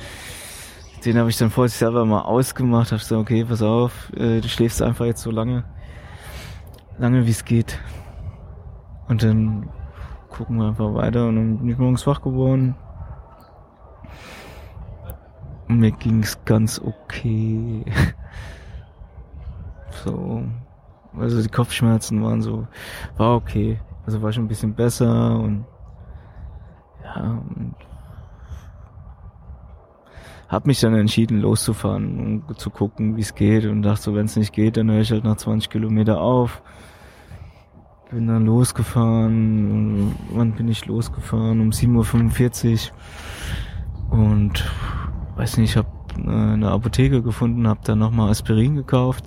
[1.04, 4.40] Den habe ich dann vor sich selber mal ausgemacht, habe gesagt, okay, pass auf, äh,
[4.40, 5.64] du schläfst einfach jetzt so lange,
[6.98, 7.78] lange wie es geht.
[9.08, 9.70] Und dann
[10.30, 12.74] gucken wir einfach weiter und dann bin ich morgens wach geworden,
[15.68, 17.84] mir ging's ganz okay.
[20.04, 20.42] so.
[21.16, 22.66] Also die Kopfschmerzen waren so,
[23.16, 23.80] war okay.
[24.06, 25.66] Also war schon ein bisschen besser und
[27.04, 27.74] ja, und
[30.48, 34.24] hab mich dann entschieden loszufahren und zu gucken, wie es geht und dachte so, wenn
[34.24, 36.62] es nicht geht, dann höre ich halt nach 20 Kilometer auf.
[38.10, 40.14] Bin dann losgefahren.
[40.30, 41.60] Wann bin ich losgefahren?
[41.60, 42.90] Um 7.45
[44.10, 44.18] Uhr.
[44.18, 44.64] Und
[45.36, 49.24] weiß nicht, ich habe äh, eine Apotheke gefunden, habe dann nochmal Aspirin gekauft.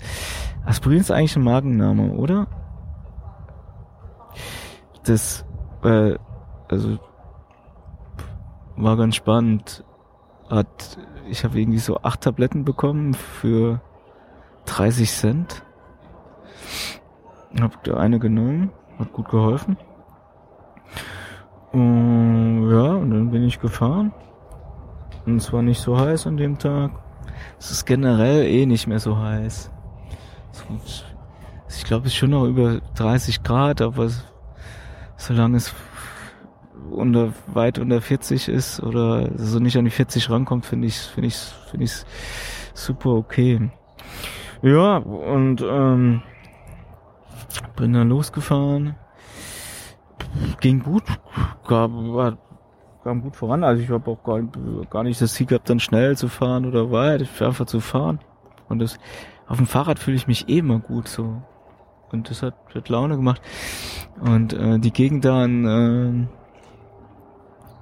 [0.65, 2.47] Aspirin ist eigentlich ein Magenname, oder?
[5.03, 5.45] Das,
[5.83, 6.15] äh,
[6.67, 6.97] also
[8.75, 9.83] war ganz spannend.
[10.49, 10.97] Hat,
[11.29, 13.79] ich habe irgendwie so acht Tabletten bekommen für
[14.65, 15.63] 30 Cent.
[17.59, 19.77] Hab da eine genommen, hat gut geholfen.
[21.71, 24.13] Und ja, und dann bin ich gefahren.
[25.25, 26.91] Und es war nicht so heiß an dem Tag.
[27.59, 29.71] Es ist generell eh nicht mehr so heiß.
[31.69, 34.09] Ich glaube, es ist schon noch über 30 Grad, aber
[35.17, 35.73] solange es
[36.89, 41.27] unter, weit unter 40 ist oder so nicht an die 40 rankommt, finde ich finde
[41.27, 41.35] ich
[41.69, 41.93] finde ich
[42.73, 43.71] super okay.
[44.61, 46.21] Ja, und ähm,
[47.75, 48.95] bin dann losgefahren.
[50.59, 51.03] Ging gut,
[51.67, 52.37] gab, war
[53.03, 53.63] kam gut voran.
[53.63, 54.41] Also ich habe auch gar,
[54.89, 57.21] gar nicht das Ziel gehabt, dann schnell zu fahren oder weit.
[57.21, 58.19] Ich einfach zu fahren.
[58.69, 58.99] Und das,
[59.47, 61.41] auf dem Fahrrad fühle ich mich eh immer gut so.
[62.11, 63.41] Und das hat, hat Laune gemacht.
[64.19, 66.27] Und äh, die Gegend da in, äh,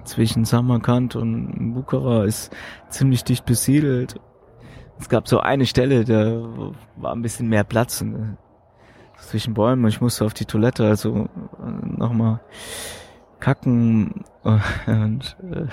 [0.04, 2.54] zwischen Samarkand und Bukhara ist
[2.88, 4.20] ziemlich dicht besiedelt.
[4.98, 6.42] Es gab so eine Stelle, da
[6.96, 8.36] war ein bisschen mehr Platz äh,
[9.20, 11.28] zwischen Bäumen und ich musste auf die Toilette, also
[11.62, 12.40] äh, nochmal
[13.38, 14.24] kacken
[14.86, 15.66] und äh,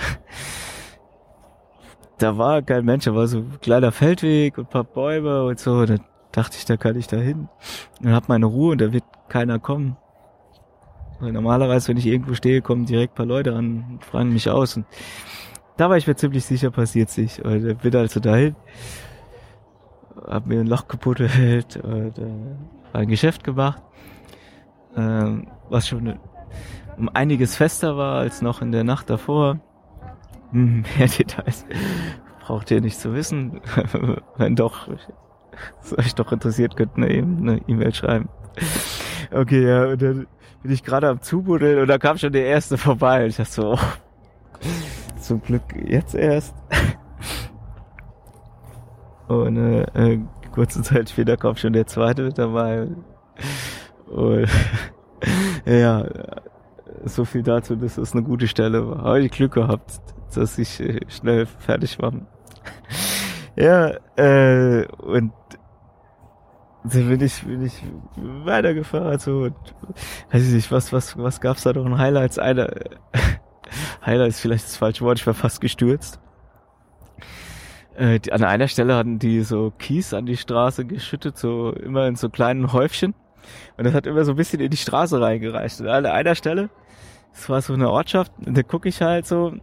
[2.17, 5.85] da war kein Mensch, da war so ein kleiner Feldweg und paar Bäume und so.
[5.85, 5.97] Da
[6.31, 7.47] dachte ich, da kann ich da hin.
[8.01, 9.97] Und hab meine Ruhe und da wird keiner kommen.
[11.19, 14.77] Weil normalerweise, wenn ich irgendwo stehe, kommen direkt paar Leute an und fragen mich aus.
[14.77, 14.85] Und
[15.77, 17.43] da war ich mir ziemlich sicher, passiert sich.
[17.43, 18.55] Und bin also dahin,
[20.27, 22.55] hab mir ein Loch gebuddelt und äh,
[22.93, 23.81] ein Geschäft gemacht,
[24.95, 26.19] ähm, was schon
[26.97, 29.59] um einiges fester war als noch in der Nacht davor.
[30.51, 31.65] Hm, mehr Details
[32.39, 33.61] braucht ihr nicht zu wissen.
[34.37, 34.87] Wenn doch,
[35.81, 38.29] ist euch doch interessiert, könnt ihr eben eine E-Mail schreiben.
[39.31, 40.27] Okay, ja, und dann
[40.63, 43.23] bin ich gerade am Zubuddeln und da kam schon der erste vorbei.
[43.23, 43.79] Und ich dachte so, oh,
[45.19, 46.55] zum Glück jetzt erst.
[49.27, 50.19] Und äh, äh,
[50.57, 52.87] kurze Zeit später kam schon der zweite mit dabei.
[54.07, 54.47] Und
[55.65, 56.03] ja,
[57.05, 59.03] so viel dazu, dass es eine gute Stelle war.
[59.03, 60.01] Habe ich Glück gehabt,
[60.33, 62.11] dass ich äh, schnell fertig war.
[63.55, 65.31] ja, äh, und
[66.83, 67.83] dann bin ich, bin ich
[68.15, 69.55] weitergefahren, so, und,
[70.31, 72.39] weiß ich nicht, was, was, was gab's da noch in Highlights?
[72.39, 72.67] Einer,
[74.05, 76.19] Highlights ist vielleicht das falsche Wort, ich war fast gestürzt.
[77.97, 82.07] Äh, die, an einer Stelle hatten die so Kies an die Straße geschüttet, so immer
[82.07, 83.15] in so kleinen Häufchen.
[83.75, 85.81] Und das hat immer so ein bisschen in die Straße reingereicht.
[85.81, 86.69] Und an einer Stelle,
[87.33, 89.53] das war so eine Ortschaft, und da gucke ich halt so,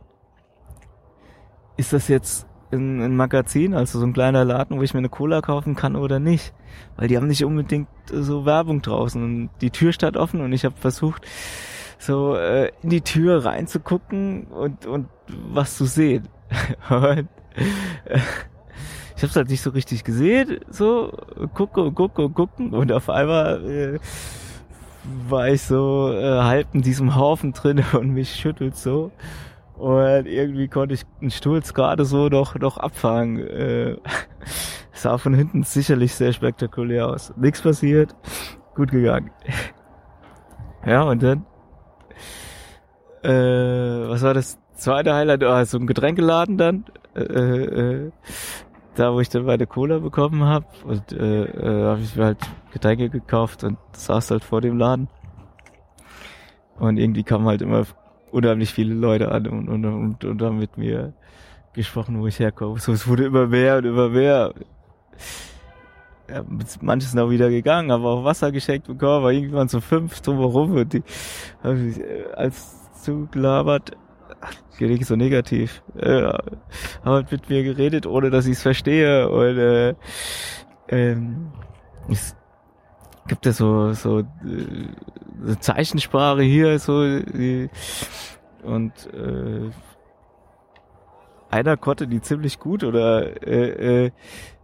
[1.76, 5.08] ist das jetzt ein, ein Magazin, also so ein kleiner Laden, wo ich mir eine
[5.08, 6.54] Cola kaufen kann oder nicht?
[6.96, 10.64] Weil die haben nicht unbedingt so Werbung draußen und die Tür stand offen und ich
[10.64, 11.24] habe versucht,
[11.98, 16.28] so äh, in die Tür reinzugucken und, und was zu sehen.
[16.90, 21.12] und, ich habe es halt nicht so richtig gesehen, so
[21.54, 23.98] gucke und gucke und gucken und auf einmal äh,
[25.28, 29.12] war ich so äh, halb in diesem Haufen drin und mich schüttelt so
[29.76, 33.38] und irgendwie konnte ich einen Sturz gerade so noch, noch abfangen.
[33.38, 33.96] Äh,
[34.92, 37.32] sah von hinten sicherlich sehr spektakulär aus.
[37.36, 38.14] Nichts passiert.
[38.74, 39.30] Gut gegangen.
[40.86, 41.44] ja, und dann,
[43.22, 45.42] äh, was war das zweite Highlight?
[45.42, 46.84] Oh, so ein Getränkeladen dann.
[47.14, 48.10] Äh, äh,
[48.94, 50.66] da, wo ich dann meine Cola bekommen habe.
[50.84, 52.38] Und äh, äh, habe ich mir halt
[52.72, 55.08] Getränke gekauft und saß halt vor dem Laden.
[56.76, 57.84] Und irgendwie kam halt immer
[58.30, 61.12] unheimlich viele Leute an und, und, und, und haben mit mir
[61.72, 62.78] gesprochen, wo ich herkomme.
[62.78, 64.54] So, es wurde immer mehr und immer mehr.
[66.28, 66.42] Ja,
[66.80, 70.72] manches auch wieder gegangen, aber auch Wasser geschenkt bekommen, aber irgendwie waren so fünf drumherum
[70.72, 71.02] und die
[71.62, 73.92] haben mich äh, als zugelabert.
[74.76, 75.82] Klingt so negativ.
[75.96, 76.42] Äh, haben
[77.04, 79.28] halt mit mir geredet, ohne dass ich es verstehe.
[79.28, 79.94] Und äh,
[80.88, 81.52] ähm,
[82.08, 82.36] es
[83.26, 87.70] gibt ja so, so äh, Zeichensprache hier, so die,
[88.62, 89.70] und äh,
[91.50, 94.10] einer konnte die ziemlich gut oder äh, äh,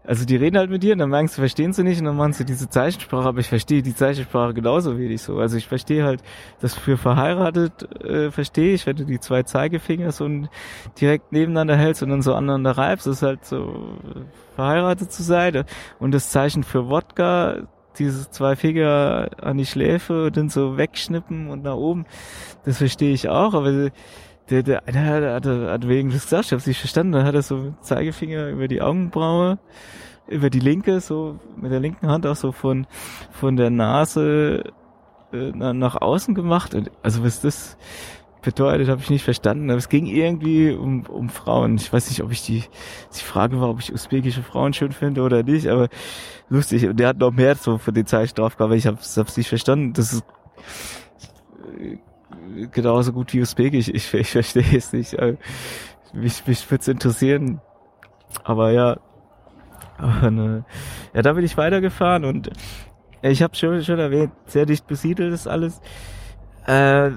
[0.05, 2.17] also die reden halt mit dir und dann merkst du, verstehen sie nicht und dann
[2.17, 5.39] machen sie diese Zeichensprache, aber ich verstehe die Zeichensprache genauso wenig so.
[5.39, 6.23] Also ich verstehe halt,
[6.61, 10.29] das für verheiratet äh, verstehe ich, wenn du die zwei Zeigefinger so
[11.01, 13.99] direkt nebeneinander hältst und dann so aneinander reibst, ist halt so
[14.57, 15.65] verheiratet zu sein.
[15.99, 21.51] Und das Zeichen für Wodka diese zwei Finger an die Schläfe und dann so wegschnippen
[21.51, 22.07] und nach oben,
[22.65, 23.91] das verstehe ich auch, aber
[24.51, 27.43] der, der, der hat, hat wegen des gesagt, ich hab's nicht verstanden, dann hat er
[27.43, 29.59] so Zeigefinger über die Augenbraue,
[30.29, 32.87] über die linke, so mit der linken Hand auch so von,
[33.31, 34.65] von der Nase
[35.33, 36.75] äh, nach außen gemacht.
[36.75, 37.77] Und, also was das
[38.43, 39.71] bedeutet, habe ich nicht verstanden.
[39.71, 41.77] Aber es ging irgendwie um, um Frauen.
[41.77, 42.65] Ich weiß nicht, ob ich die,
[43.15, 45.89] die Frage war, ob ich usbekische Frauen schön finde oder nicht, aber
[46.49, 46.87] lustig.
[46.87, 49.37] Und der hat noch mehr so für den Zeichen drauf gehabt, aber ich habe es
[49.37, 49.93] nicht verstanden.
[49.93, 50.25] Das ist
[51.79, 51.99] äh,
[52.73, 53.88] genauso gut wie Usbekisch.
[53.88, 55.14] Ich, ich verstehe es nicht.
[55.14, 55.37] Äh,
[56.12, 57.61] mich, mich würde es interessieren.
[58.45, 58.99] Aber ja.
[60.23, 60.62] Und, äh,
[61.14, 62.51] ja, da bin ich weitergefahren und
[63.23, 65.81] ich habe schon, schon erwähnt, sehr dicht besiedelt ist alles.
[66.66, 67.11] Äh,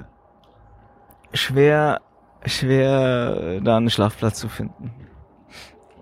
[1.32, 2.02] schwer,
[2.44, 4.92] schwer, da einen Schlafplatz zu finden.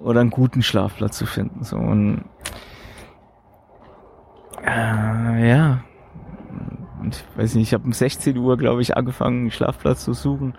[0.03, 1.63] Oder einen guten Schlafplatz zu finden.
[1.63, 2.25] So und
[4.65, 5.85] äh, ja.
[7.03, 10.55] Und weiß nicht, ich habe um 16 Uhr, glaube ich, angefangen, einen Schlafplatz zu suchen.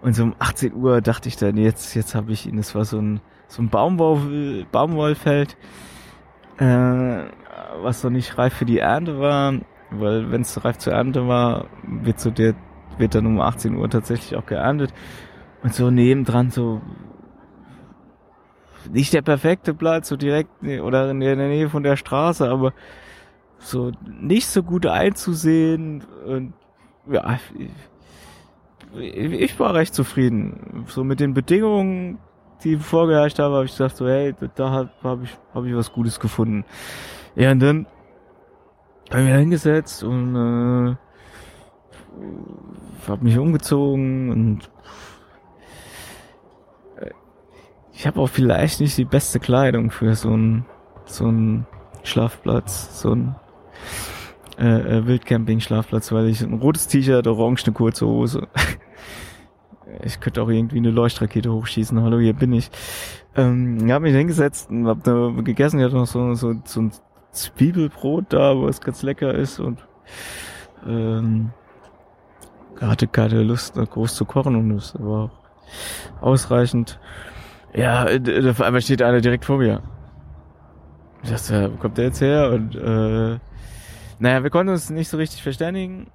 [0.00, 2.84] Und so um 18 Uhr dachte ich dann, jetzt, jetzt habe ich ihn, es war
[2.84, 5.56] so ein, so ein Baumwoll, Baumwollfeld,
[6.58, 7.24] äh,
[7.82, 9.54] was noch nicht reif für die Ernte war,
[9.90, 12.54] weil wenn es reif zur Ernte war, wird so der,
[12.98, 14.94] wird dann um 18 Uhr tatsächlich auch geerntet.
[15.64, 16.80] Und so nebendran so
[18.92, 22.72] nicht der perfekte Platz, so direkt oder in der Nähe von der Straße, aber
[23.58, 26.52] so nicht so gut einzusehen und
[27.10, 27.38] ja,
[28.94, 30.84] ich, war recht zufrieden.
[30.88, 32.18] So mit den Bedingungen,
[32.64, 35.92] die vorgeherrscht haben, habe ich gesagt so, hey, da habe hab ich, hab ich was
[35.92, 36.64] Gutes gefunden.
[37.34, 37.86] Ja, und dann
[39.10, 40.96] habe ich mich hingesetzt und äh,
[43.08, 44.70] habe mich umgezogen und
[46.96, 47.10] äh,
[47.92, 50.64] ich habe auch vielleicht nicht die beste Kleidung für so ein
[51.04, 51.66] so ein
[52.02, 53.36] Schlafplatz, so ein
[54.58, 58.48] äh, äh, Wildcamping-Schlafplatz, weil ich ein rotes T-Shirt, orange eine kurze Hose.
[60.02, 62.00] ich könnte auch irgendwie eine Leuchtrakete hochschießen.
[62.02, 62.70] Hallo, hier bin ich.
[63.34, 65.78] Ähm, ich habe mich hingesetzt und hab da gegessen.
[65.78, 66.92] Ich hatte noch so, so, so ein
[67.32, 69.86] Zwiebelbrot da, was ganz lecker ist und
[70.86, 71.50] ähm,
[72.80, 76.98] hatte keine Lust, groß zu kochen und es war auch ausreichend.
[77.74, 78.06] Ja,
[78.48, 79.82] auf einmal steht einer direkt vor mir.
[81.22, 82.50] Ich dachte, wo kommt der jetzt her?
[82.50, 83.38] Und äh,
[84.18, 86.10] naja, wir konnten uns nicht so richtig verständigen.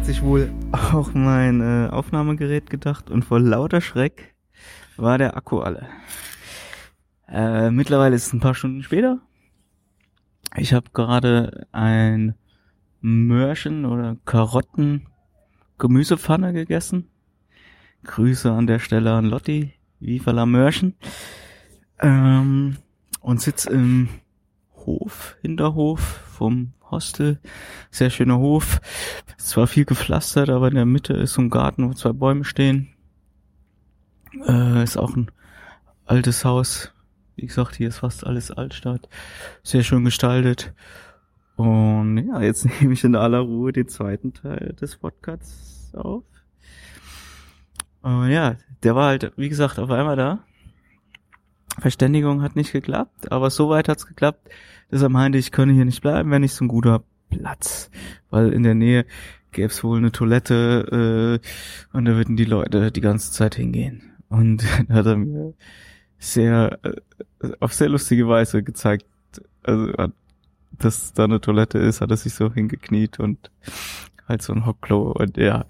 [0.00, 4.34] Hat sich wohl auch mein äh, Aufnahmegerät gedacht und vor lauter Schreck
[4.96, 5.88] war der Akku alle.
[7.28, 9.18] Äh, mittlerweile ist es ein paar Stunden später.
[10.56, 12.34] Ich habe gerade ein
[13.02, 15.06] Mörchen oder Karotten
[15.76, 17.10] Gemüsepfanne gegessen.
[18.04, 20.94] Grüße an der Stelle an Lotti, Viva la Mörchen.
[21.98, 22.78] Ähm,
[23.20, 24.08] und sitz im
[24.76, 27.38] Hof, Hinterhof vom Hostel.
[27.90, 28.80] Sehr schöner Hof.
[29.36, 32.94] Zwar viel gepflastert, aber in der Mitte ist so ein Garten, wo zwei Bäume stehen.
[34.48, 35.30] Äh, ist auch ein
[36.06, 36.94] altes Haus.
[37.36, 39.06] Wie gesagt, hier ist fast alles Altstadt.
[39.62, 40.72] Sehr schön gestaltet.
[41.56, 46.24] Und ja, jetzt nehme ich in aller Ruhe den zweiten Teil des Podcasts auf.
[48.00, 50.38] Und ja, der war halt, wie gesagt, auf einmal da.
[51.80, 54.48] Verständigung hat nicht geklappt, aber soweit hat's geklappt,
[54.90, 57.90] dass er meinte, ich könne hier nicht bleiben, wenn nicht so ein guter Platz,
[58.30, 59.06] weil in der Nähe
[59.52, 64.12] gäbe es wohl eine Toilette äh, und da würden die Leute die ganze Zeit hingehen.
[64.28, 65.54] Und dann hat er mir
[66.18, 69.06] sehr äh, auf sehr lustige Weise gezeigt,
[69.62, 69.92] also
[70.78, 73.50] dass da eine Toilette ist, hat er sich so hingekniet und
[74.26, 75.66] halt so ein Hockklo und ja,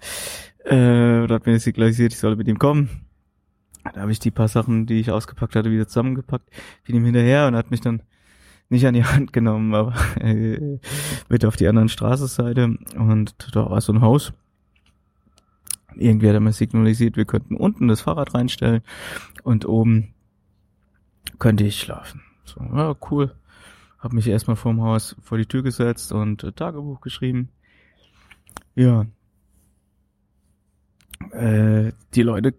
[0.63, 2.89] äh, da hat mir signalisiert, ich solle mit ihm kommen.
[3.83, 6.49] Da habe ich die paar Sachen, die ich ausgepackt hatte, wieder zusammengepackt,
[6.85, 8.03] bin ihm hinterher und hat mich dann
[8.69, 10.79] nicht an die Hand genommen, aber äh,
[11.29, 14.33] mit auf die anderen Straßenseite und da war so ein Haus.
[15.95, 18.81] Irgendwie hat er mir signalisiert, wir könnten unten das Fahrrad reinstellen
[19.43, 20.13] und oben
[21.37, 22.21] könnte ich schlafen.
[22.45, 23.35] So, ja, cool.
[23.99, 27.49] Hab mich erstmal vorm Haus vor die Tür gesetzt und äh, Tagebuch geschrieben.
[28.73, 29.05] Ja.
[31.31, 32.55] Äh, die Leute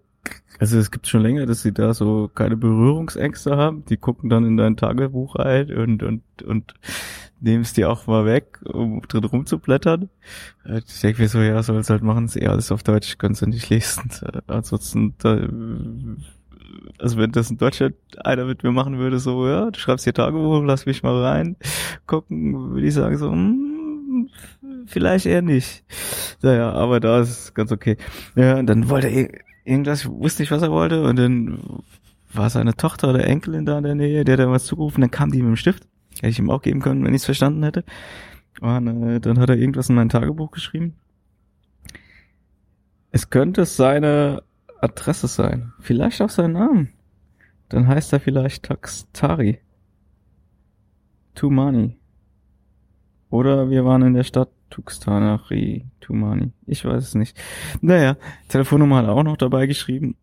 [0.59, 3.85] also es gibt schon länger, dass sie da so keine Berührungsängste haben.
[3.87, 6.75] Die gucken dann in dein Tagebuch rein und, und, und
[7.41, 10.09] nehmen es dir auch mal weg, um drin rumzublättern.
[10.65, 13.43] Äh, ich denke mir so, ja, soll halt machen, ist eh alles auf Deutsch, kannst
[13.43, 14.11] du nicht lesen.
[14.23, 15.15] Äh, ansonsten,
[16.99, 20.15] also wenn das in Deutschland einer mit mir machen würde, so, ja, du schreibst hier
[20.15, 21.57] Tagebuch, lass mich mal rein,
[22.07, 24.29] gucken, würde ich sagen, so, hm,
[24.87, 25.85] vielleicht eher nicht.
[26.43, 27.97] Naja, aber da ist es ganz okay.
[28.37, 29.29] Ja, und dann wollte er
[29.65, 31.83] irgendwas, wusste nicht, was er wollte und dann
[32.33, 35.31] war seine Tochter oder Enkelin da in der Nähe, der dann was zugerufen, dann kam
[35.31, 37.85] die mit dem Stift, hätte ich ihm auch geben können, wenn ich es verstanden hätte.
[38.61, 40.95] Und äh, dann hat er irgendwas in mein Tagebuch geschrieben.
[43.11, 44.43] Es könnte seine
[44.81, 46.89] Adresse sein, vielleicht auch sein Name.
[47.69, 49.61] Dann heißt er vielleicht Taxtari.
[51.35, 51.99] Tumani.
[53.31, 56.51] Oder wir waren in der Stadt Tuxtanari Tumani.
[56.67, 57.39] Ich weiß es nicht.
[57.83, 58.17] Naja,
[58.49, 60.17] Telefonnummer hat er auch noch dabei geschrieben.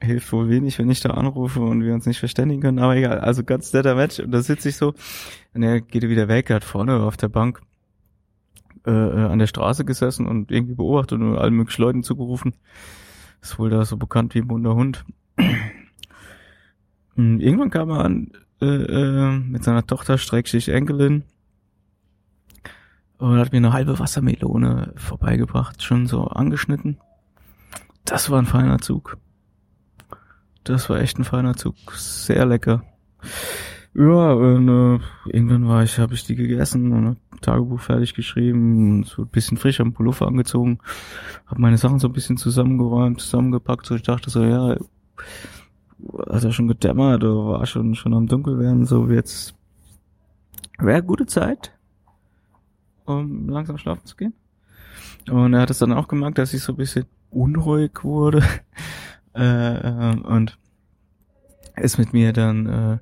[0.00, 2.78] Hilft wohl wenig, wenn ich da anrufe und wir uns nicht verständigen können.
[2.78, 4.20] Aber egal, also ganz netter Match.
[4.20, 4.92] Und da sitze ich so.
[5.54, 6.50] Und er geht wieder weg.
[6.50, 7.62] Er hat vorne auf der Bank
[8.86, 12.54] äh, äh, an der Straße gesessen und irgendwie beobachtet und allen möglichen Leuten zugerufen.
[13.40, 15.06] Ist wohl da so bekannt wie ein bunter Hund.
[17.16, 21.24] Und irgendwann kam er an, äh, äh, mit seiner Tochter, Streckstich Enkelin.
[23.18, 26.98] Und hat mir eine halbe Wassermelone vorbeigebracht, schon so angeschnitten.
[28.04, 29.16] Das war ein feiner Zug.
[30.64, 31.76] Das war echt ein feiner Zug.
[31.94, 32.82] Sehr lecker.
[33.94, 35.00] Ja, und, äh,
[35.30, 39.56] irgendwann war ich, habe ich die gegessen und hab Tagebuch fertig geschrieben, so ein bisschen
[39.56, 40.80] frisch am Pullover angezogen,
[41.46, 44.76] habe meine Sachen so ein bisschen zusammengeräumt, zusammengepackt, so ich dachte so, ja,
[46.28, 49.54] hat ja schon gedämmert war schon schon am Dunkel werden, so jetzt
[50.78, 51.75] wäre gute Zeit,
[53.06, 54.34] um langsam schlafen zu gehen.
[55.30, 58.42] Und er hat es dann auch gemerkt, dass ich so ein bisschen unruhig wurde
[59.34, 60.58] äh, äh, und
[61.76, 62.98] ist mit mir dann äh,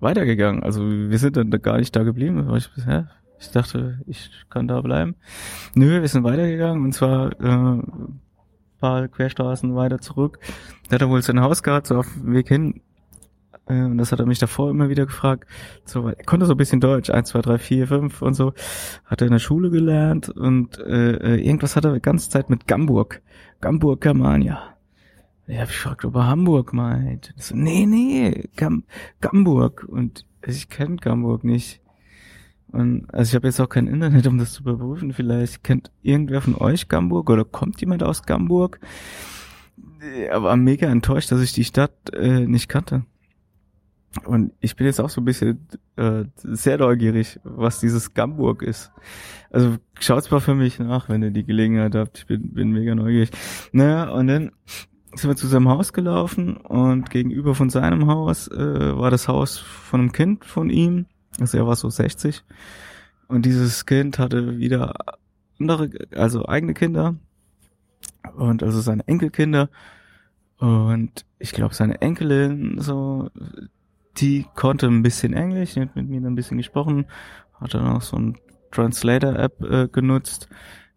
[0.00, 0.62] weitergegangen.
[0.62, 2.54] Also wir sind dann gar nicht da geblieben.
[2.56, 2.70] Ich,
[3.38, 5.14] ich dachte, ich kann da bleiben.
[5.74, 7.82] Nö, wir sind weitergegangen und zwar äh,
[8.78, 10.38] paar Querstraßen weiter zurück.
[10.88, 12.80] Da hat er wohl sein Haus gehabt, so auf dem Weg hin.
[13.68, 15.48] Äh, und das hat er mich davor immer wieder gefragt.
[15.84, 18.52] So, er konnte so ein bisschen Deutsch, eins, zwei, drei, vier, fünf und so.
[19.04, 22.50] Hat er in der Schule gelernt und äh, äh irgendwas hat er die ganze Zeit
[22.50, 23.22] mit Gamburg.
[23.60, 24.74] Gamburg Germania.
[25.46, 27.32] Ich habe gefragt, ob er Hamburg meint.
[27.36, 28.84] So, nee, nee, Gam
[29.20, 29.84] Gamburg.
[29.88, 31.80] Und ich kenne Gamburg nicht.
[32.70, 35.14] Und also ich habe jetzt auch kein Internet, um das zu überprüfen.
[35.14, 38.78] Vielleicht kennt irgendwer von euch Gamburg oder kommt jemand aus Gamburg.
[40.00, 43.04] Er war mega enttäuscht, dass ich die Stadt äh, nicht kannte.
[44.24, 48.90] Und ich bin jetzt auch so ein bisschen äh, sehr neugierig, was dieses Gamburg ist.
[49.50, 52.18] Also schaut's mal für mich nach, wenn ihr die Gelegenheit habt.
[52.18, 53.30] Ich bin, bin mega neugierig.
[53.72, 54.50] Naja, und dann
[55.14, 59.58] sind wir zu seinem Haus gelaufen und gegenüber von seinem Haus äh, war das Haus
[59.58, 61.06] von einem Kind von ihm.
[61.38, 62.44] Also er war so 60.
[63.28, 64.94] Und dieses Kind hatte wieder
[65.58, 67.16] andere, also eigene Kinder
[68.36, 69.68] und also seine Enkelkinder.
[70.58, 73.30] Und ich glaube, seine Enkelin, so,
[74.20, 77.06] die konnte ein bisschen Englisch, die hat mit mir ein bisschen gesprochen,
[77.60, 78.36] hat dann auch so ein
[78.70, 80.48] Translator-App äh, genutzt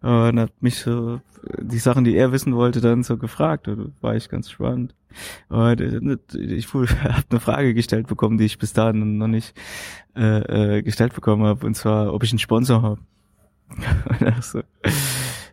[0.02, 1.22] und hat mich so
[1.60, 3.68] die Sachen, die er wissen wollte, dann so gefragt.
[3.68, 4.96] Und war ich ganz spannend.
[5.50, 6.88] Und äh, ich habe
[7.30, 9.54] eine Frage gestellt bekommen, die ich bis dahin noch nicht
[10.16, 13.02] äh, äh, gestellt bekommen habe, und zwar, ob ich einen Sponsor habe.
[14.42, 14.62] so,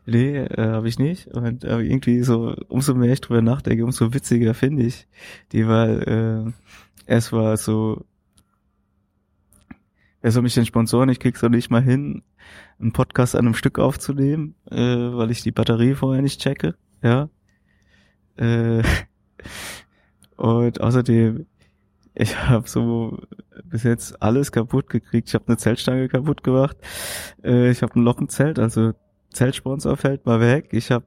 [0.08, 1.28] nee, äh, habe ich nicht.
[1.28, 5.06] Und aber irgendwie so, umso mehr ich drüber nachdenke, umso witziger finde ich
[5.52, 6.02] die, weil
[6.48, 6.52] äh,
[7.06, 8.04] es war so,
[10.22, 11.08] wer soll mich denn sponsoren?
[11.10, 12.22] Ich krieg's doch nicht mal hin,
[12.80, 16.74] einen Podcast an einem Stück aufzunehmen, äh, weil ich die Batterie vorher nicht checke.
[17.02, 17.28] Ja.
[18.36, 18.82] Äh,
[20.36, 21.46] und außerdem,
[22.14, 23.18] ich habe so
[23.64, 25.28] bis jetzt alles kaputt gekriegt.
[25.28, 26.76] Ich habe eine Zeltstange kaputt gemacht.
[27.44, 28.94] Äh, ich habe ein Lochenzelt, also
[29.32, 30.68] Zeltsponsor fällt mal weg.
[30.72, 31.06] Ich habe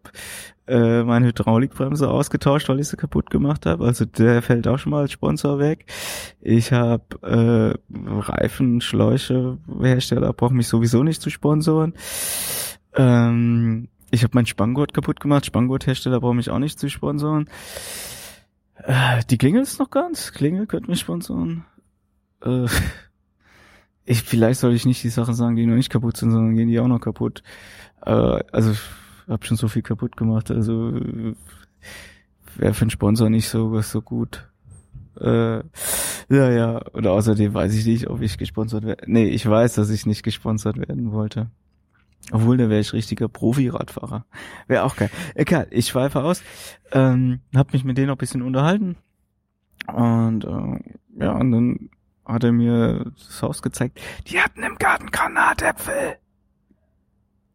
[0.68, 3.86] äh, meine Hydraulikbremse ausgetauscht, weil ich sie kaputt gemacht habe.
[3.86, 5.86] Also der fällt auch schon mal als Sponsor weg.
[6.40, 11.94] Ich habe äh, Reifen, Schläuche, Hersteller braucht mich sowieso nicht zu sponsoren.
[12.96, 15.46] Ähm, ich habe mein Spanngurt kaputt gemacht.
[15.46, 17.50] Spanngurt-Hersteller braucht mich auch nicht zu sponsoren.
[18.76, 20.32] Äh, die Klingel ist noch ganz.
[20.32, 21.66] Klingel könnte mich sponsoren.
[22.44, 22.68] Äh,
[24.06, 26.68] ich, vielleicht soll ich nicht die Sachen sagen, die noch nicht kaputt sind, sondern gehen
[26.68, 27.44] die auch noch kaputt.
[28.06, 28.12] Äh,
[28.52, 28.74] also
[29.28, 30.52] habe schon so viel kaputt gemacht.
[30.52, 30.92] Also
[32.56, 34.48] wäre für einen Sponsor nicht so was so gut.
[35.20, 36.78] Äh, ja, ja.
[36.94, 39.04] Und außerdem weiß ich nicht, ob ich gesponsert werde.
[39.08, 41.48] Nee, ich weiß, dass ich nicht gesponsert werden wollte.
[42.32, 44.26] Obwohl, da wäre ich richtiger Profi-Radfahrer.
[44.68, 45.10] Wäre auch geil.
[45.36, 46.44] Egal, ich schweife aus.
[46.92, 48.96] Ähm, hab mich mit denen noch ein bisschen unterhalten.
[49.88, 51.90] Und äh, ja, und dann
[52.32, 54.00] hat er mir das Haus gezeigt.
[54.28, 56.18] Die hatten im Garten Granatäpfel.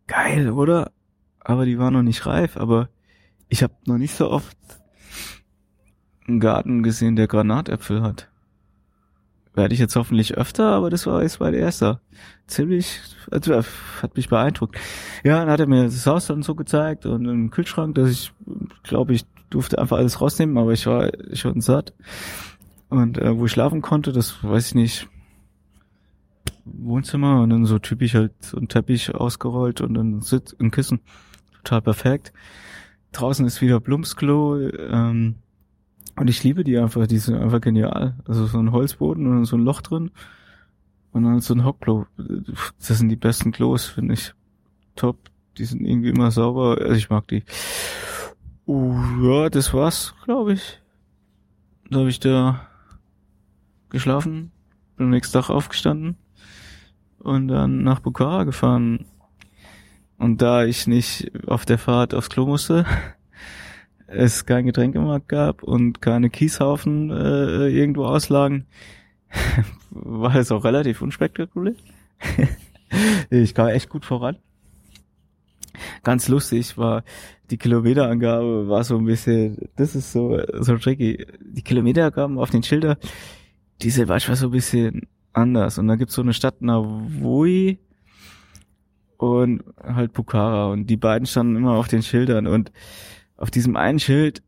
[0.06, 0.92] Geil, oder?
[1.40, 2.88] Aber die waren noch nicht reif, aber
[3.48, 4.56] ich habe noch nicht so oft
[6.26, 8.28] einen Garten gesehen, der Granatäpfel hat.
[9.54, 12.00] Werde ich jetzt hoffentlich öfter, aber das war jetzt bei der erste.
[12.46, 13.00] Ziemlich,
[13.30, 13.62] also,
[14.02, 14.76] hat mich beeindruckt.
[15.24, 18.32] Ja, dann hat er mir das Haus dann so gezeigt und einen Kühlschrank, dass ich
[18.82, 21.94] glaube, ich durfte einfach alles rausnehmen, aber ich war schon satt.
[22.88, 25.08] Und äh, wo ich schlafen konnte, das weiß ich nicht,
[26.64, 31.00] Wohnzimmer und dann so typisch halt so ein Teppich ausgerollt und dann Sitz, ein Kissen.
[31.62, 32.32] Total perfekt.
[33.12, 35.36] Draußen ist wieder Blumsklo, ähm,
[36.16, 38.14] und ich liebe die einfach, die sind einfach genial.
[38.26, 40.10] Also so ein Holzboden und so ein Loch drin
[41.12, 42.06] und dann so ein Hockklo.
[42.16, 44.32] Das sind die besten Klos, finde ich.
[44.96, 45.18] Top.
[45.58, 46.78] Die sind irgendwie immer sauber.
[46.80, 47.44] Also ich mag die.
[48.66, 50.80] Uh, ja, das war's, glaube ich.
[51.90, 52.66] Da habe ich da
[53.90, 54.50] geschlafen,
[54.96, 56.16] bin am nächsten Tag aufgestanden
[57.18, 59.06] und dann nach Bukhara gefahren.
[60.18, 62.86] Und da ich nicht auf der Fahrt aufs Klo musste,
[64.06, 68.66] es kein Getränkemarkt gab und keine Kieshaufen äh, irgendwo auslagen,
[69.90, 71.74] war es auch relativ unspektakulär.
[73.30, 74.36] ich kam echt gut voran.
[76.02, 77.04] Ganz lustig war
[77.50, 81.26] die Kilometerangabe war so ein bisschen, das ist so so tricky.
[81.40, 82.98] Die Kilometerangaben auf den Schilder,
[83.82, 85.02] die sind manchmal so ein bisschen
[85.32, 85.78] anders.
[85.78, 87.78] Und da gibt's so eine Stadt Navui
[89.16, 92.70] und halt Bukhara und die beiden standen immer auf den Schildern und
[93.36, 94.42] auf diesem einen Schild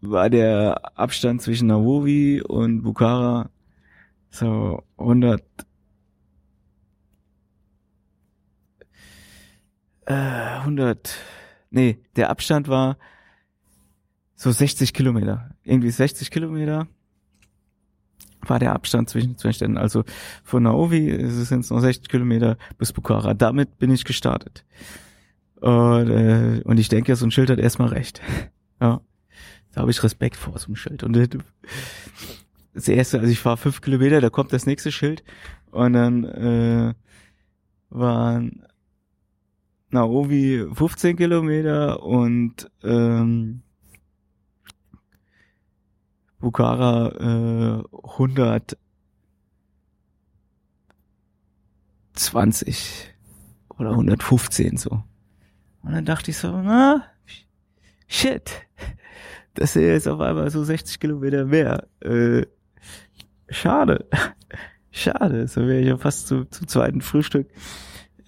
[0.00, 3.50] war der Abstand zwischen Nawowi und Bukhara
[4.30, 5.42] so 100
[10.06, 11.16] äh, 100
[11.70, 12.98] nee, der Abstand war
[14.34, 15.54] so 60 Kilometer.
[15.62, 16.86] Irgendwie 60 Kilometer
[18.48, 19.76] war der Abstand zwischen zwei Städten.
[19.76, 20.04] Also
[20.42, 23.34] von Naovi sind es noch 60 Kilometer bis Bukhara.
[23.34, 24.64] Damit bin ich gestartet.
[25.60, 28.20] Und, äh, und ich denke, so ein Schild hat erstmal recht.
[28.80, 29.00] Ja.
[29.72, 31.04] Da habe ich Respekt vor so einem Schild.
[31.04, 31.28] Und äh,
[32.74, 35.22] das erste, also ich fahre fünf Kilometer, da kommt das nächste Schild
[35.70, 36.94] und dann äh,
[37.88, 38.66] waren
[39.90, 43.62] Naovi 15 Kilometer und ähm,
[46.44, 48.76] Bukhara äh, 120
[53.78, 55.02] oder 115 so.
[55.82, 57.02] Und dann dachte ich so, na,
[58.06, 58.62] shit,
[59.54, 61.88] das ist jetzt auf einmal so 60 Kilometer mehr.
[62.00, 62.46] Äh,
[63.48, 64.06] schade.
[64.96, 67.48] Schade, so wäre ich ja fast zu, zum zweiten Frühstück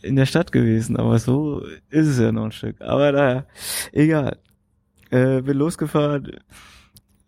[0.03, 2.81] in der Stadt gewesen, aber so ist es ja noch ein Stück.
[2.81, 3.47] Aber naja,
[3.93, 4.41] egal.
[5.11, 6.33] Äh, bin losgefahren.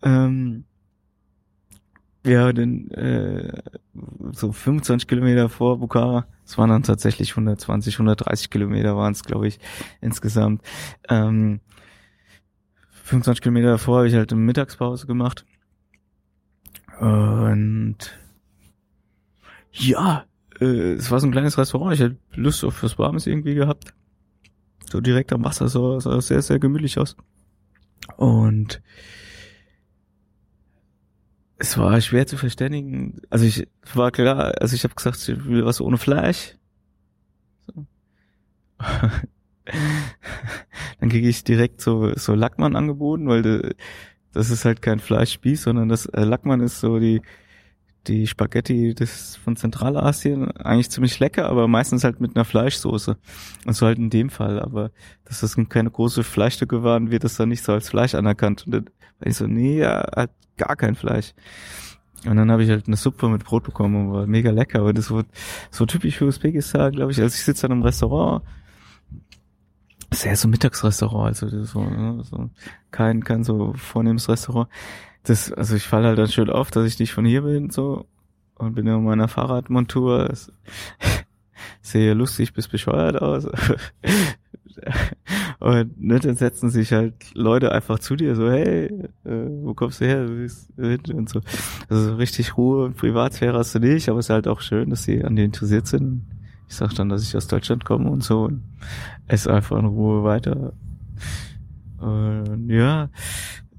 [0.03, 0.65] Ähm,
[2.25, 3.63] ja, den, äh,
[4.33, 6.27] so 25 Kilometer vor Bukhara.
[6.45, 9.59] Es waren dann tatsächlich 120, 130 Kilometer waren es, glaube ich,
[10.01, 10.63] insgesamt.
[11.09, 11.61] Ähm,
[13.05, 15.47] 25 Kilometer davor habe ich halt eine Mittagspause gemacht.
[17.01, 17.97] Und
[19.73, 20.25] ja,
[20.61, 21.95] äh, es war so ein kleines Restaurant.
[21.95, 23.95] Ich hätte Lust auf was Warmes irgendwie gehabt.
[24.91, 27.17] So direkt am Wasser, so sah sehr, sehr gemütlich aus.
[28.17, 28.83] Und
[31.59, 33.21] es war schwer zu verständigen.
[33.31, 36.55] Also ich war klar, also ich habe gesagt, ich will was ohne Fleisch.
[37.67, 37.87] So.
[41.01, 43.75] Dann kriege ich direkt so so Lackmann angeboten, weil
[44.33, 47.21] das ist halt kein Fleischspieß, sondern das äh, Lackmann ist so die
[48.07, 53.17] die Spaghetti des von Zentralasien eigentlich ziemlich lecker, aber meistens halt mit einer Fleischsoße.
[53.67, 54.61] Und so halt in dem Fall.
[54.61, 54.91] Aber
[55.25, 58.65] dass das keine große Fleischstücke waren, wird das dann nicht so als Fleisch anerkannt.
[58.67, 58.85] Und dann
[59.19, 61.35] war ich so, nee, ja, halt gar kein Fleisch.
[62.25, 64.81] Und dann habe ich halt eine Suppe mit Brot bekommen und war mega lecker.
[64.81, 65.27] Aber das wird
[65.71, 67.21] so typisch für Usbekistan, glaube ich.
[67.21, 68.43] Also ich sitze dann im Restaurant.
[70.25, 72.49] Ja so ein Mittagsrestaurant, also so, ne, so
[72.91, 74.71] kein, kein so vornehmes Restaurant
[75.29, 78.07] das, also ich falle halt dann schön auf, dass ich nicht von hier bin, so,
[78.57, 80.33] und bin in meiner Fahrradmontur.
[81.81, 83.47] sehe lustig bis bescheuert aus.
[85.59, 88.87] und ne, dann setzen sich halt Leute einfach zu dir, so, hey,
[89.25, 90.27] äh, wo kommst du her?
[91.15, 91.41] Und so.
[91.89, 95.05] Also richtig Ruhe und Privatsphäre hast du nicht, aber es ist halt auch schön, dass
[95.05, 96.25] sie an dir interessiert sind.
[96.69, 98.63] Ich sag dann, dass ich aus Deutschland komme und so und
[99.27, 100.75] es einfach in Ruhe weiter.
[101.99, 103.09] Und ja,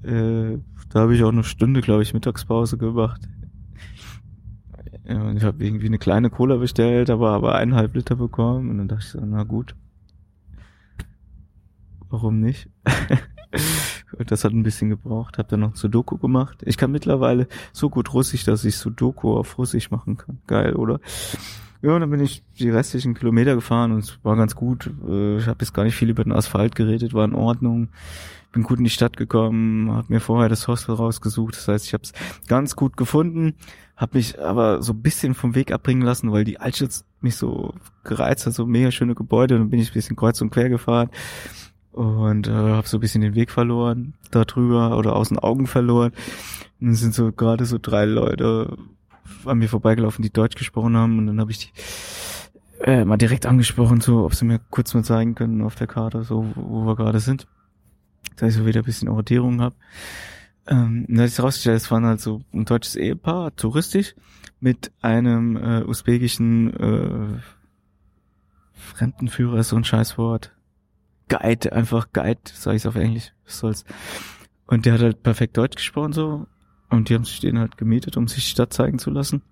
[0.02, 0.58] äh,
[0.90, 3.20] da habe ich auch eine Stunde, glaube ich, Mittagspause gemacht.
[5.08, 8.88] Und ich habe irgendwie eine kleine Cola bestellt, aber aber eineinhalb Liter bekommen und dann
[8.88, 9.74] dachte ich so, na gut.
[12.08, 12.68] Warum nicht?
[14.18, 15.38] und das hat ein bisschen gebraucht.
[15.38, 16.62] Habe dann noch Sudoku gemacht.
[16.64, 20.38] Ich kann mittlerweile so gut Russisch, dass ich Sudoku auf Russisch machen kann.
[20.46, 21.00] Geil, oder?
[21.82, 24.90] Ja, dann bin ich die restlichen Kilometer gefahren und es war ganz gut.
[25.08, 27.88] Äh, ich habe jetzt gar nicht viel über den Asphalt geredet, war in Ordnung
[28.52, 31.56] bin gut in die Stadt gekommen, habe mir vorher das Hostel rausgesucht.
[31.56, 32.12] Das heißt, ich habe es
[32.48, 33.54] ganz gut gefunden,
[33.96, 37.74] habe mich aber so ein bisschen vom Weg abbringen lassen, weil die Altstadt mich so
[38.04, 39.58] gereizt hat, so mega schöne Gebäude.
[39.58, 41.10] Dann bin ich ein bisschen kreuz und quer gefahren
[41.92, 45.66] und äh, habe so ein bisschen den Weg verloren da drüber oder aus den Augen
[45.66, 46.12] verloren.
[46.80, 48.76] Und dann sind so gerade so drei Leute
[49.44, 53.46] an mir vorbeigelaufen, die Deutsch gesprochen haben und dann habe ich die äh, mal direkt
[53.46, 56.96] angesprochen, so ob sie mir kurz mal zeigen können auf der Karte, so wo wir
[56.96, 57.46] gerade sind
[58.36, 59.76] dass ich so wieder ein bisschen Orientierung habe.
[60.66, 64.14] Ähm, da ist rausgestellt, es waren halt so ein deutsches Ehepaar, touristisch,
[64.60, 67.40] mit einem äh, usbekischen äh,
[68.72, 70.52] Fremdenführer, so ein Scheißwort.
[71.28, 73.84] Guide, einfach Guide, sag ich auf Englisch, was soll's.
[74.66, 76.46] Und der hat halt perfekt Deutsch gesprochen so.
[76.88, 79.42] Und die haben sich den halt gemietet, um sich die Stadt zeigen zu lassen.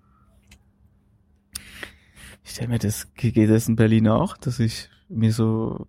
[2.43, 5.87] Ich stelle mir das, geht das in Berlin auch, dass ich mir so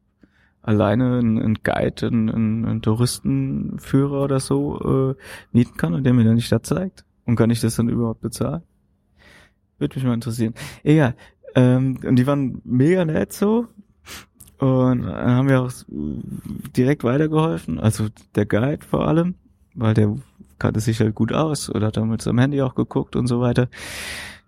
[0.63, 6.37] alleine einen Guide, einen, einen Touristenführer oder so äh, mieten kann und der mir dann
[6.37, 7.05] die Stadt zeigt?
[7.25, 8.63] Und kann ich das dann überhaupt bezahlen?
[9.79, 10.55] Würde mich mal interessieren.
[10.83, 11.15] Egal.
[11.55, 13.67] Ähm, und die waren mega nett so.
[14.59, 15.73] Und haben wir auch
[16.77, 17.81] direkt weitergeholfen.
[17.81, 19.37] Also der Guide vor allem,
[19.75, 20.15] weil der
[20.59, 23.69] kannte sich halt gut aus oder hat mit seinem Handy auch geguckt und so weiter.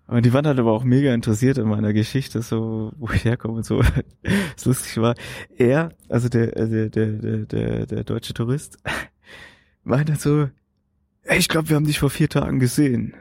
[0.07, 3.55] Und die waren halt aber auch mega interessiert in meiner Geschichte, so wo ich herkomme
[3.55, 3.79] und so.
[4.55, 5.15] Was lustig war,
[5.57, 8.77] er, also der, äh, der, der, der, der, der deutsche Tourist,
[9.83, 10.49] meinte so,
[11.23, 13.13] ey, ich glaube, wir haben dich vor vier Tagen gesehen.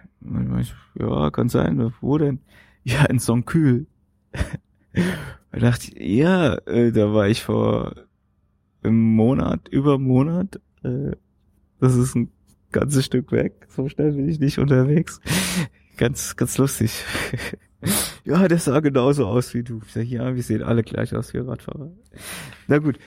[0.60, 1.92] Ich, ja, kann sein.
[2.00, 2.40] Wo denn?
[2.84, 3.86] Ja, in Sonkühl.
[5.52, 7.94] Da dachte ich, ja, äh, da war ich vor
[8.82, 10.60] einem Monat, über einem Monat.
[10.82, 11.12] Äh,
[11.78, 12.32] das ist ein
[12.72, 13.68] ganzes Stück weg.
[13.68, 15.20] So schnell bin ich nicht unterwegs.
[16.02, 17.04] Ganz, ganz lustig.
[18.24, 19.80] ja, der sah genauso aus wie du.
[19.86, 21.92] Ich sag, ja, wir sehen alle gleich aus wie Radfahrer.
[22.66, 22.98] Na gut,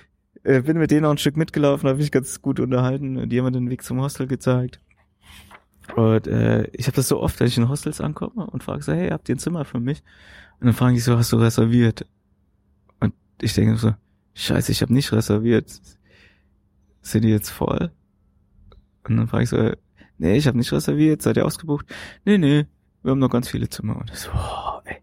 [0.44, 3.58] äh, bin mit denen noch ein Stück mitgelaufen, habe mich ganz gut unterhalten und jemand
[3.58, 4.80] den Weg zum Hostel gezeigt.
[5.98, 8.94] Und äh, ich habe das so oft, dass ich in Hostels ankomme und frage so,
[8.94, 10.02] hey, habt ihr ein Zimmer für mich?
[10.62, 12.08] Und dann frage ich so, hast du reserviert?
[13.02, 13.94] Und ich denke so,
[14.36, 15.82] scheiße, ich habe nicht reserviert.
[17.02, 17.92] Sind die jetzt voll?
[19.04, 19.74] Und dann frage ich so,
[20.18, 21.88] nee, ich habe nicht reserviert, seid ihr ausgebucht?
[22.24, 22.68] Nee, nee,
[23.06, 23.98] wir haben noch ganz viele Zimmer.
[23.98, 24.98] Und ich so, oh, ey,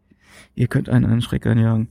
[0.54, 1.88] ihr könnt einen einen Schreck einjagen.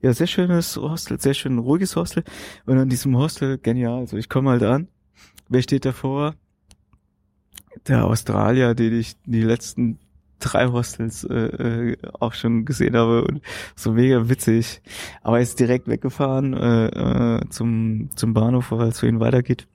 [0.00, 2.24] Ja, sehr schönes Hostel, sehr schön ruhiges Hostel.
[2.66, 4.00] Und an diesem Hostel, genial.
[4.00, 4.88] Also ich komme halt an,
[5.48, 6.34] wer steht davor?
[7.86, 9.98] Der Australier, den ich die letzten
[10.40, 13.40] drei Hostels äh, äh, auch schon gesehen habe und
[13.76, 14.82] so mega witzig.
[15.22, 16.86] Aber er ist direkt weggefahren äh,
[17.36, 19.68] äh, zum, zum Bahnhof, weil es für ihn weitergeht.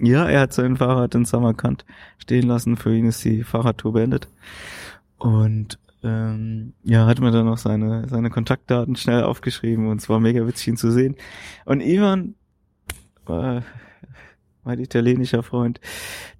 [0.00, 1.84] Ja, er hat sein Fahrrad in Samarkand
[2.18, 2.76] stehen lassen.
[2.76, 4.28] Für ihn ist die Fahrradtour beendet.
[5.22, 10.18] Und ähm, ja, hat mir dann noch seine, seine Kontaktdaten schnell aufgeschrieben und es war
[10.18, 11.14] mega witzig, ihn zu sehen.
[11.64, 12.34] Und Ivan,
[13.28, 13.60] äh,
[14.64, 15.80] mein italienischer Freund,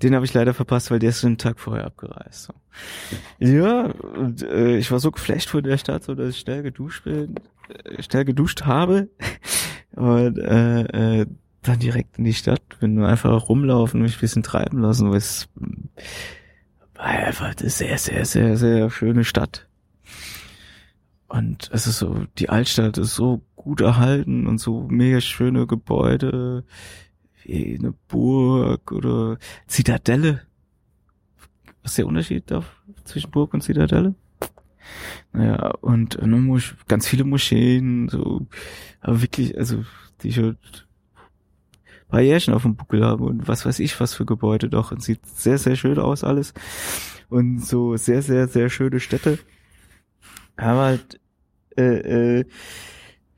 [0.03, 2.45] den habe ich leider verpasst, weil der ist einen Tag vorher abgereist.
[2.45, 2.55] So.
[3.39, 7.05] Ja, und äh, ich war so geflasht von der Stadt, so dass ich schnell geduscht
[7.05, 7.37] bin,
[7.85, 9.11] äh, schnell geduscht habe
[9.93, 11.27] und äh, äh,
[11.63, 15.11] dann direkt in die Stadt, bin nur einfach rumlaufen und mich ein bisschen treiben lassen,
[15.11, 15.49] weil es
[17.03, 19.67] einfach eine sehr, sehr, sehr, sehr schöne Stadt.
[21.29, 26.65] Und es ist so, die Altstadt ist so gut erhalten und so mega schöne Gebäude,
[27.43, 30.43] wie eine Burg oder Zitadelle.
[31.83, 32.63] Was ist der Unterschied da
[33.05, 34.15] zwischen Burg und Zitadelle?
[35.33, 38.47] Naja, und äh, ganz viele Moscheen, so,
[39.01, 39.85] aber wirklich, also,
[40.23, 40.87] die halt
[42.13, 42.21] paar
[42.55, 44.93] auf dem Buckel habe und was weiß ich, was für Gebäude doch.
[44.93, 46.53] Und sieht sehr, sehr schön aus alles.
[47.29, 49.39] Und so sehr, sehr, sehr schöne Städte.
[50.59, 51.21] Haben halt
[51.77, 52.45] äh, äh,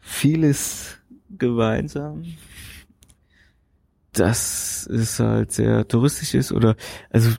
[0.01, 0.99] vieles
[1.31, 2.25] gemeinsam.
[4.13, 6.77] Dass es halt sehr touristisch ist oder
[7.11, 7.31] also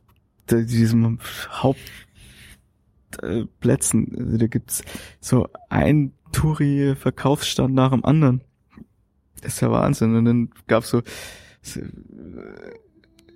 [0.50, 1.20] diesem
[1.52, 4.84] Hauptplätzen, also da gibt's
[5.20, 8.42] so ein Touri-Verkaufsstand nach dem anderen.
[9.46, 10.16] Ist ja Wahnsinn.
[10.16, 11.02] Und dann gab's so,
[11.62, 11.82] so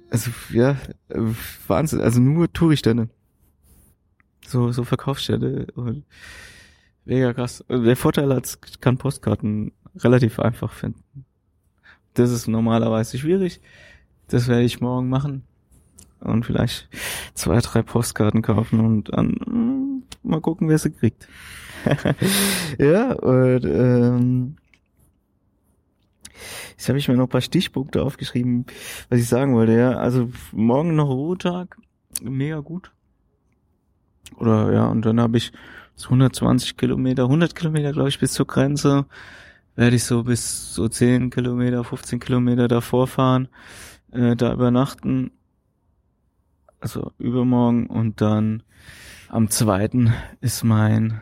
[0.09, 0.77] also ja,
[1.67, 3.09] Wahnsinn, also nur Touristände.
[4.45, 6.03] So, so Verkaufsstände und
[7.05, 7.63] mega krass.
[7.69, 11.25] Der Vorteil hat, kann Postkarten relativ einfach finden.
[12.15, 13.61] Das ist normalerweise schwierig.
[14.27, 15.43] Das werde ich morgen machen.
[16.19, 16.89] Und vielleicht
[17.33, 21.27] zwei, drei Postkarten kaufen und dann mh, mal gucken, wer sie kriegt.
[22.77, 24.55] ja, und ähm,
[26.71, 28.65] Jetzt habe ich mir noch ein paar Stichpunkte aufgeschrieben,
[29.09, 29.73] was ich sagen wollte.
[29.73, 31.77] Ja, also morgen noch Ruhetag,
[32.21, 32.91] mega gut.
[34.37, 35.51] Oder ja, und dann habe ich
[35.95, 39.05] so 120 Kilometer, 100 Kilometer, glaube ich, bis zur Grenze.
[39.75, 43.47] Werde ich so bis so 10 Kilometer, 15 Kilometer davor fahren,
[44.11, 45.31] äh, da übernachten.
[46.81, 48.63] Also übermorgen und dann
[49.27, 51.21] am zweiten ist mein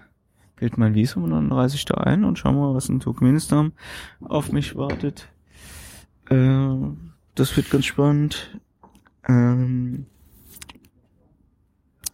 [0.57, 3.73] gilt mein Visum und dann reise ich da ein und schau mal, was in Turkmenistan
[4.21, 5.29] auf mich wartet.
[6.29, 6.75] Äh,
[7.35, 8.59] das wird ganz spannend.
[9.27, 10.07] Ähm,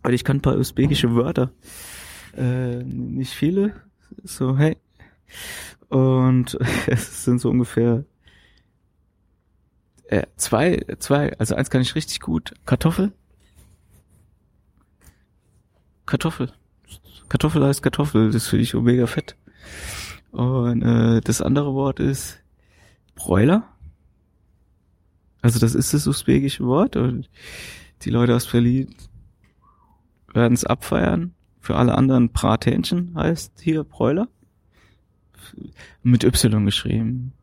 [0.02, 1.52] weil ich kann ein paar usbekische Wörter.
[2.36, 3.74] Äh, nicht viele.
[4.24, 4.78] So, hey.
[5.90, 8.04] Und es sind so ungefähr
[10.08, 12.54] äh, zwei, zwei, also eins kann ich richtig gut.
[12.66, 13.14] Kartoffel.
[16.06, 16.52] Kartoffel.
[17.30, 19.36] Kartoffel heißt Kartoffel, das finde ich mega fett.
[20.32, 22.40] Und äh, das andere Wort ist
[23.16, 23.68] Bräuler.
[25.42, 27.30] Also das ist das usbekische Wort und
[28.04, 28.96] die Leute aus Berlin
[30.34, 31.34] werden es abfeiern.
[31.60, 34.28] Für alle anderen Brathähnchen heißt hier Bräuler.
[36.02, 37.34] Mit Y geschrieben.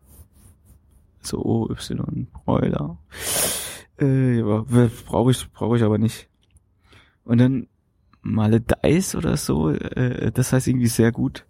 [1.22, 2.98] So O-Y, Bräuler.
[3.98, 6.28] Äh, brauche ich, brauche ich aber nicht.
[7.24, 7.66] Und dann
[8.22, 9.70] Maledeis oder so.
[9.70, 11.46] Äh, das heißt irgendwie sehr gut.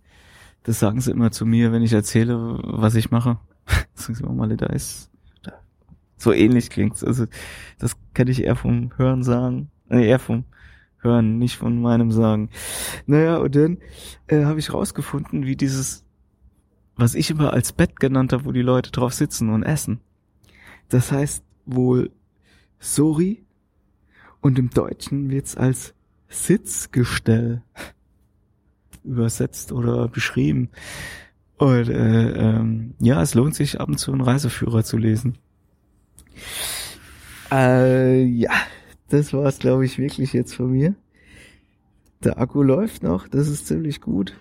[0.62, 3.38] Das sagen sie immer zu mir, wenn ich erzähle, was ich mache.
[3.94, 5.10] sagen sie immer Maledeis.
[6.16, 7.02] So ähnlich klingt's.
[7.02, 7.26] Also
[7.78, 9.70] das kenne ich eher vom Hören sagen.
[9.88, 10.44] Äh, eher vom
[10.98, 12.50] Hören, nicht von meinem Sagen.
[13.06, 13.78] Naja, und dann
[14.26, 16.04] äh, habe ich rausgefunden, wie dieses,
[16.96, 20.00] was ich immer als Bett genannt habe, wo die Leute drauf sitzen und essen.
[20.90, 22.10] Das heißt wohl
[22.78, 23.44] Sorry
[24.42, 25.94] und im Deutschen wird's als
[26.30, 27.62] Sitzgestell
[29.04, 30.70] übersetzt oder beschrieben.
[31.58, 35.36] Und äh, ähm, ja, es lohnt sich ab und zu einen Reiseführer zu lesen.
[37.50, 38.52] Äh, ja,
[39.08, 40.94] das war's, glaube ich, wirklich jetzt von mir.
[42.24, 44.34] Der Akku läuft noch, das ist ziemlich gut.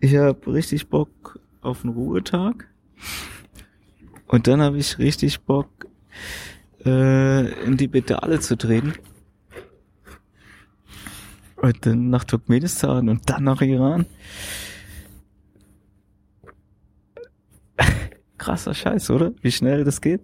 [0.00, 2.68] Ich habe richtig Bock auf einen Ruhetag.
[4.26, 5.86] Und dann habe ich richtig Bock,
[6.84, 8.92] äh, in die Pedale zu treten.
[11.64, 14.04] Und dann nach Turkmenistan und dann nach Iran.
[18.36, 19.32] Krasser Scheiß, oder?
[19.40, 20.20] Wie schnell das geht.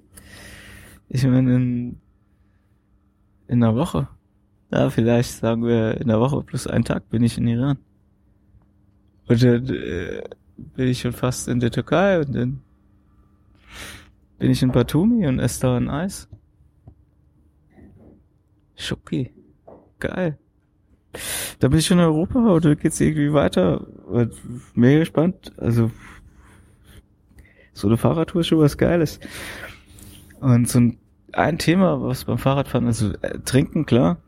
[1.09, 2.01] Ich meine, in,
[3.49, 4.09] in einer Woche,
[4.71, 7.79] ja, vielleicht sagen wir in einer Woche plus einen Tag bin ich in Iran.
[9.27, 10.23] Und dann äh,
[10.59, 12.61] bin ich schon fast in der Türkei und dann
[14.39, 16.29] bin ich in Batumi und esse da ein Eis.
[18.77, 19.33] Schoki.
[20.01, 20.39] Geil.
[21.59, 23.87] Da bin ich schon in Europa oder geht's irgendwie weiter?
[24.75, 25.53] Mega gespannt.
[25.57, 25.91] Also
[27.73, 29.21] so eine Fahrradtour ist schon was Geiles.
[30.41, 30.99] Und so ein,
[31.33, 34.19] ein Thema, was beim Fahrradfahren, also äh, trinken, klar.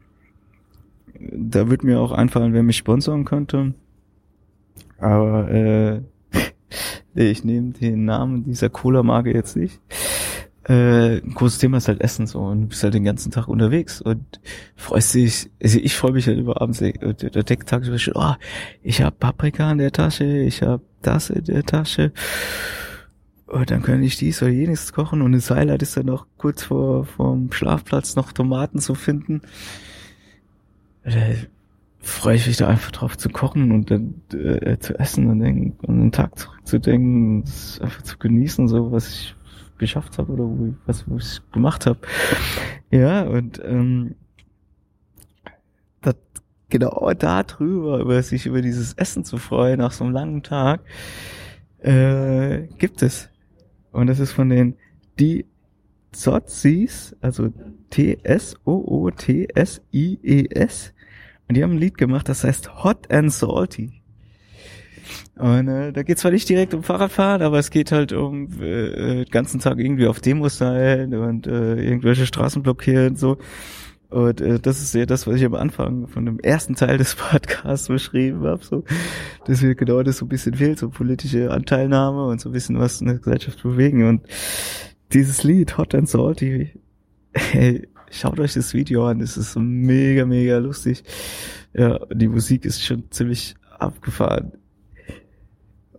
[1.14, 3.74] Da wird mir auch einfallen, wer mich sponsern könnte.
[4.98, 6.00] Aber äh,
[7.14, 9.80] ich nehme den Namen dieser Cola-Marke jetzt nicht
[10.68, 13.48] äh, ein großes Thema ist halt Essen so und du bist halt den ganzen Tag
[13.48, 14.40] unterwegs und
[14.76, 18.34] freust dich, also ich freue mich halt über abends, äh, der Decktag schon, oh,
[18.82, 22.12] ich habe Paprika in der Tasche, ich habe das in der Tasche
[23.46, 26.62] und dann kann ich dies oder jenes kochen und das Highlight ist dann noch kurz
[26.62, 29.42] vor vom Schlafplatz noch Tomaten zu finden.
[31.04, 31.10] Da
[31.98, 35.72] freue ich mich da einfach drauf zu kochen und dann äh, zu essen und, dann,
[35.82, 37.44] und den Tag zurückzudenken,
[37.80, 39.34] einfach zu genießen, so was ich
[39.78, 41.98] geschafft habe oder wo ich, was wo ich gemacht habe.
[42.90, 44.14] Ja, und ähm,
[46.00, 46.16] das,
[46.68, 50.82] genau da drüber, über sich über dieses Essen zu freuen nach so einem langen Tag,
[51.78, 53.28] äh, gibt es.
[53.92, 54.76] Und das ist von den
[55.18, 55.46] die
[56.12, 57.52] Zotsis, also
[57.90, 58.54] T-S-O-O-T-S-I-E-S.
[61.48, 64.01] Und die haben ein Lied gemacht, das heißt Hot and Salty.
[65.36, 69.24] Und äh, da geht zwar nicht direkt um Fahrradfahren, aber es geht halt um äh,
[69.24, 73.38] den ganzen Tag irgendwie auf Demos sein und äh, irgendwelche Straßen blockieren und so.
[74.12, 77.14] Und äh, das ist ja das, was ich am Anfang von dem ersten Teil des
[77.30, 78.84] Podcasts beschrieben habe, so,
[79.46, 82.78] dass wir genau das so ein bisschen fehlt, so politische Anteilnahme und so ein bisschen
[82.78, 84.06] was in der Gesellschaft bewegen.
[84.06, 84.26] Und
[85.14, 86.78] dieses Lied, Hot and Salty,
[87.32, 91.04] hey, schaut euch das Video an, es ist mega, mega lustig.
[91.72, 94.52] Ja, die Musik ist schon ziemlich abgefahren.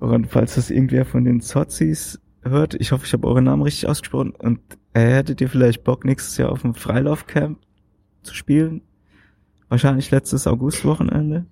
[0.03, 3.87] Und falls das irgendwer von den Zozis hört, ich hoffe, ich habe euren Namen richtig
[3.87, 4.59] ausgesprochen und
[4.93, 7.57] äh, hättet ihr vielleicht Bock, nächstes Jahr auf dem Freilaufcamp
[8.21, 8.81] zu spielen?
[9.69, 11.45] Wahrscheinlich letztes Augustwochenende in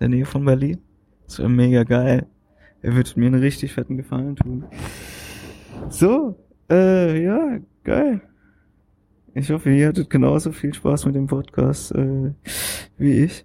[0.00, 0.78] der Nähe von Berlin.
[1.26, 2.26] Das wäre mega geil.
[2.80, 4.64] Er wird mir einen richtig fetten Gefallen tun.
[5.90, 8.22] So, äh, ja, geil.
[9.34, 12.32] Ich hoffe, ihr hattet genauso viel Spaß mit dem Podcast äh,
[12.96, 13.44] wie ich.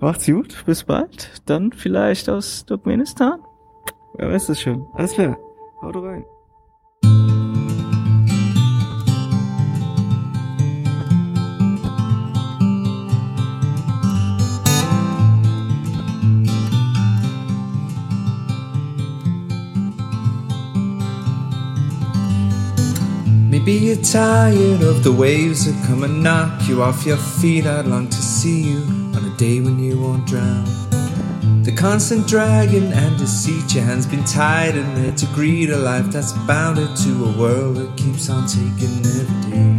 [0.00, 1.42] Macht's gut, bis bald.
[1.44, 3.40] Dann vielleicht aus Turkmenistan.
[4.14, 4.86] Wer weiß das schon.
[4.94, 5.36] Alles klar.
[5.82, 6.24] Haut rein.
[23.50, 27.66] Maybe you're tired of the waves that come and knock you off your feet.
[27.66, 28.99] I'd long to see you
[29.40, 30.66] day when you won't drown.
[31.62, 36.04] The constant dragging and deceit, your hands been tied in there to greet a life
[36.12, 39.72] that's bounded to a world that keeps on taking every day.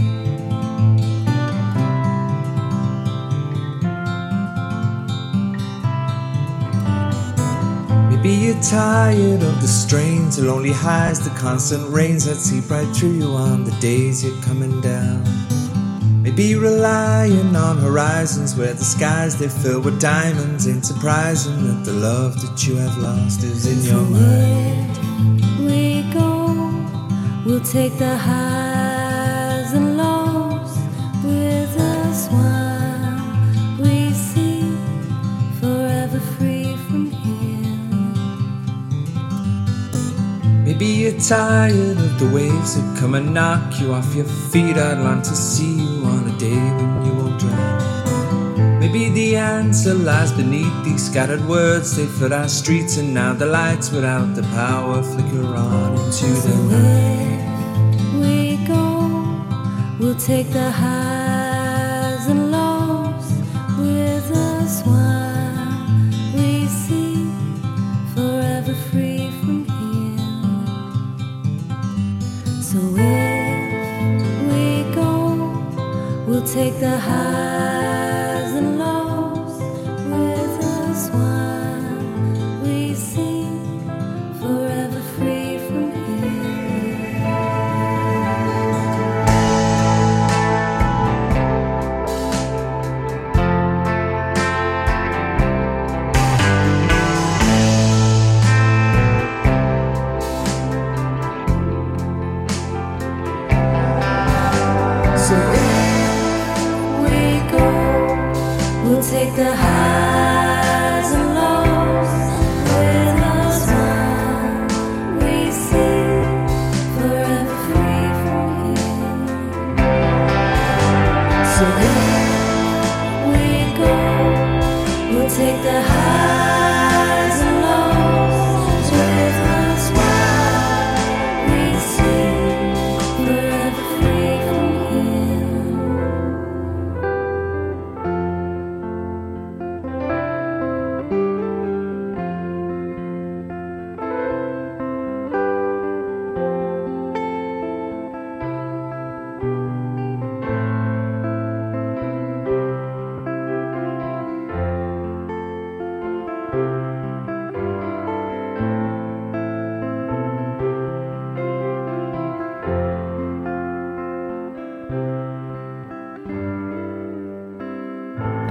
[8.09, 12.87] Maybe you're tired of the strains, the lonely highs, the constant rains that seep right
[12.95, 15.50] through you on the days you're coming down.
[16.35, 20.65] Be relying on horizons where the skies they fill with diamonds.
[20.67, 24.97] Ain't surprising that the love that you have lost is in your mind.
[25.59, 26.53] We go,
[27.45, 30.77] we'll take the highs and lows
[31.23, 32.29] with us.
[32.29, 34.61] One we see
[35.59, 37.31] forever free from here.
[40.63, 44.77] Maybe you're tired of the waves that come and knock you off your feet.
[44.77, 46.00] I'd like to see you
[46.41, 48.79] day when you won't drown.
[48.79, 51.95] Maybe the answer lies beneath these scattered words.
[51.95, 56.55] They fill our streets, and now the lights without the power flicker on into the
[56.75, 57.41] night.
[58.19, 58.85] We go,
[59.99, 61.20] we'll take the highs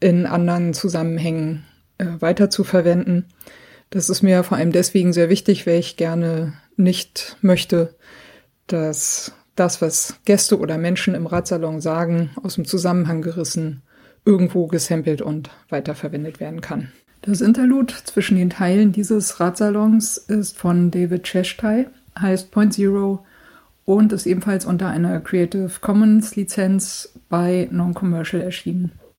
[0.00, 1.64] in anderen Zusammenhängen
[1.98, 3.26] äh, weiter zu verwenden.
[3.90, 7.94] Das ist mir vor allem deswegen sehr wichtig, weil ich gerne nicht möchte,
[8.66, 13.82] dass das, was Gäste oder Menschen im Radsalon sagen, aus dem Zusammenhang gerissen,
[14.24, 16.92] irgendwo gesampelt und weiterverwendet werden kann.
[17.22, 21.86] Das Interlude zwischen den Teilen dieses Radsalons ist von David Cheshtai,
[22.18, 23.24] heißt Point Zero
[23.84, 28.92] und ist ebenfalls unter einer Creative Commons Lizenz bei Non-Commercial erschienen.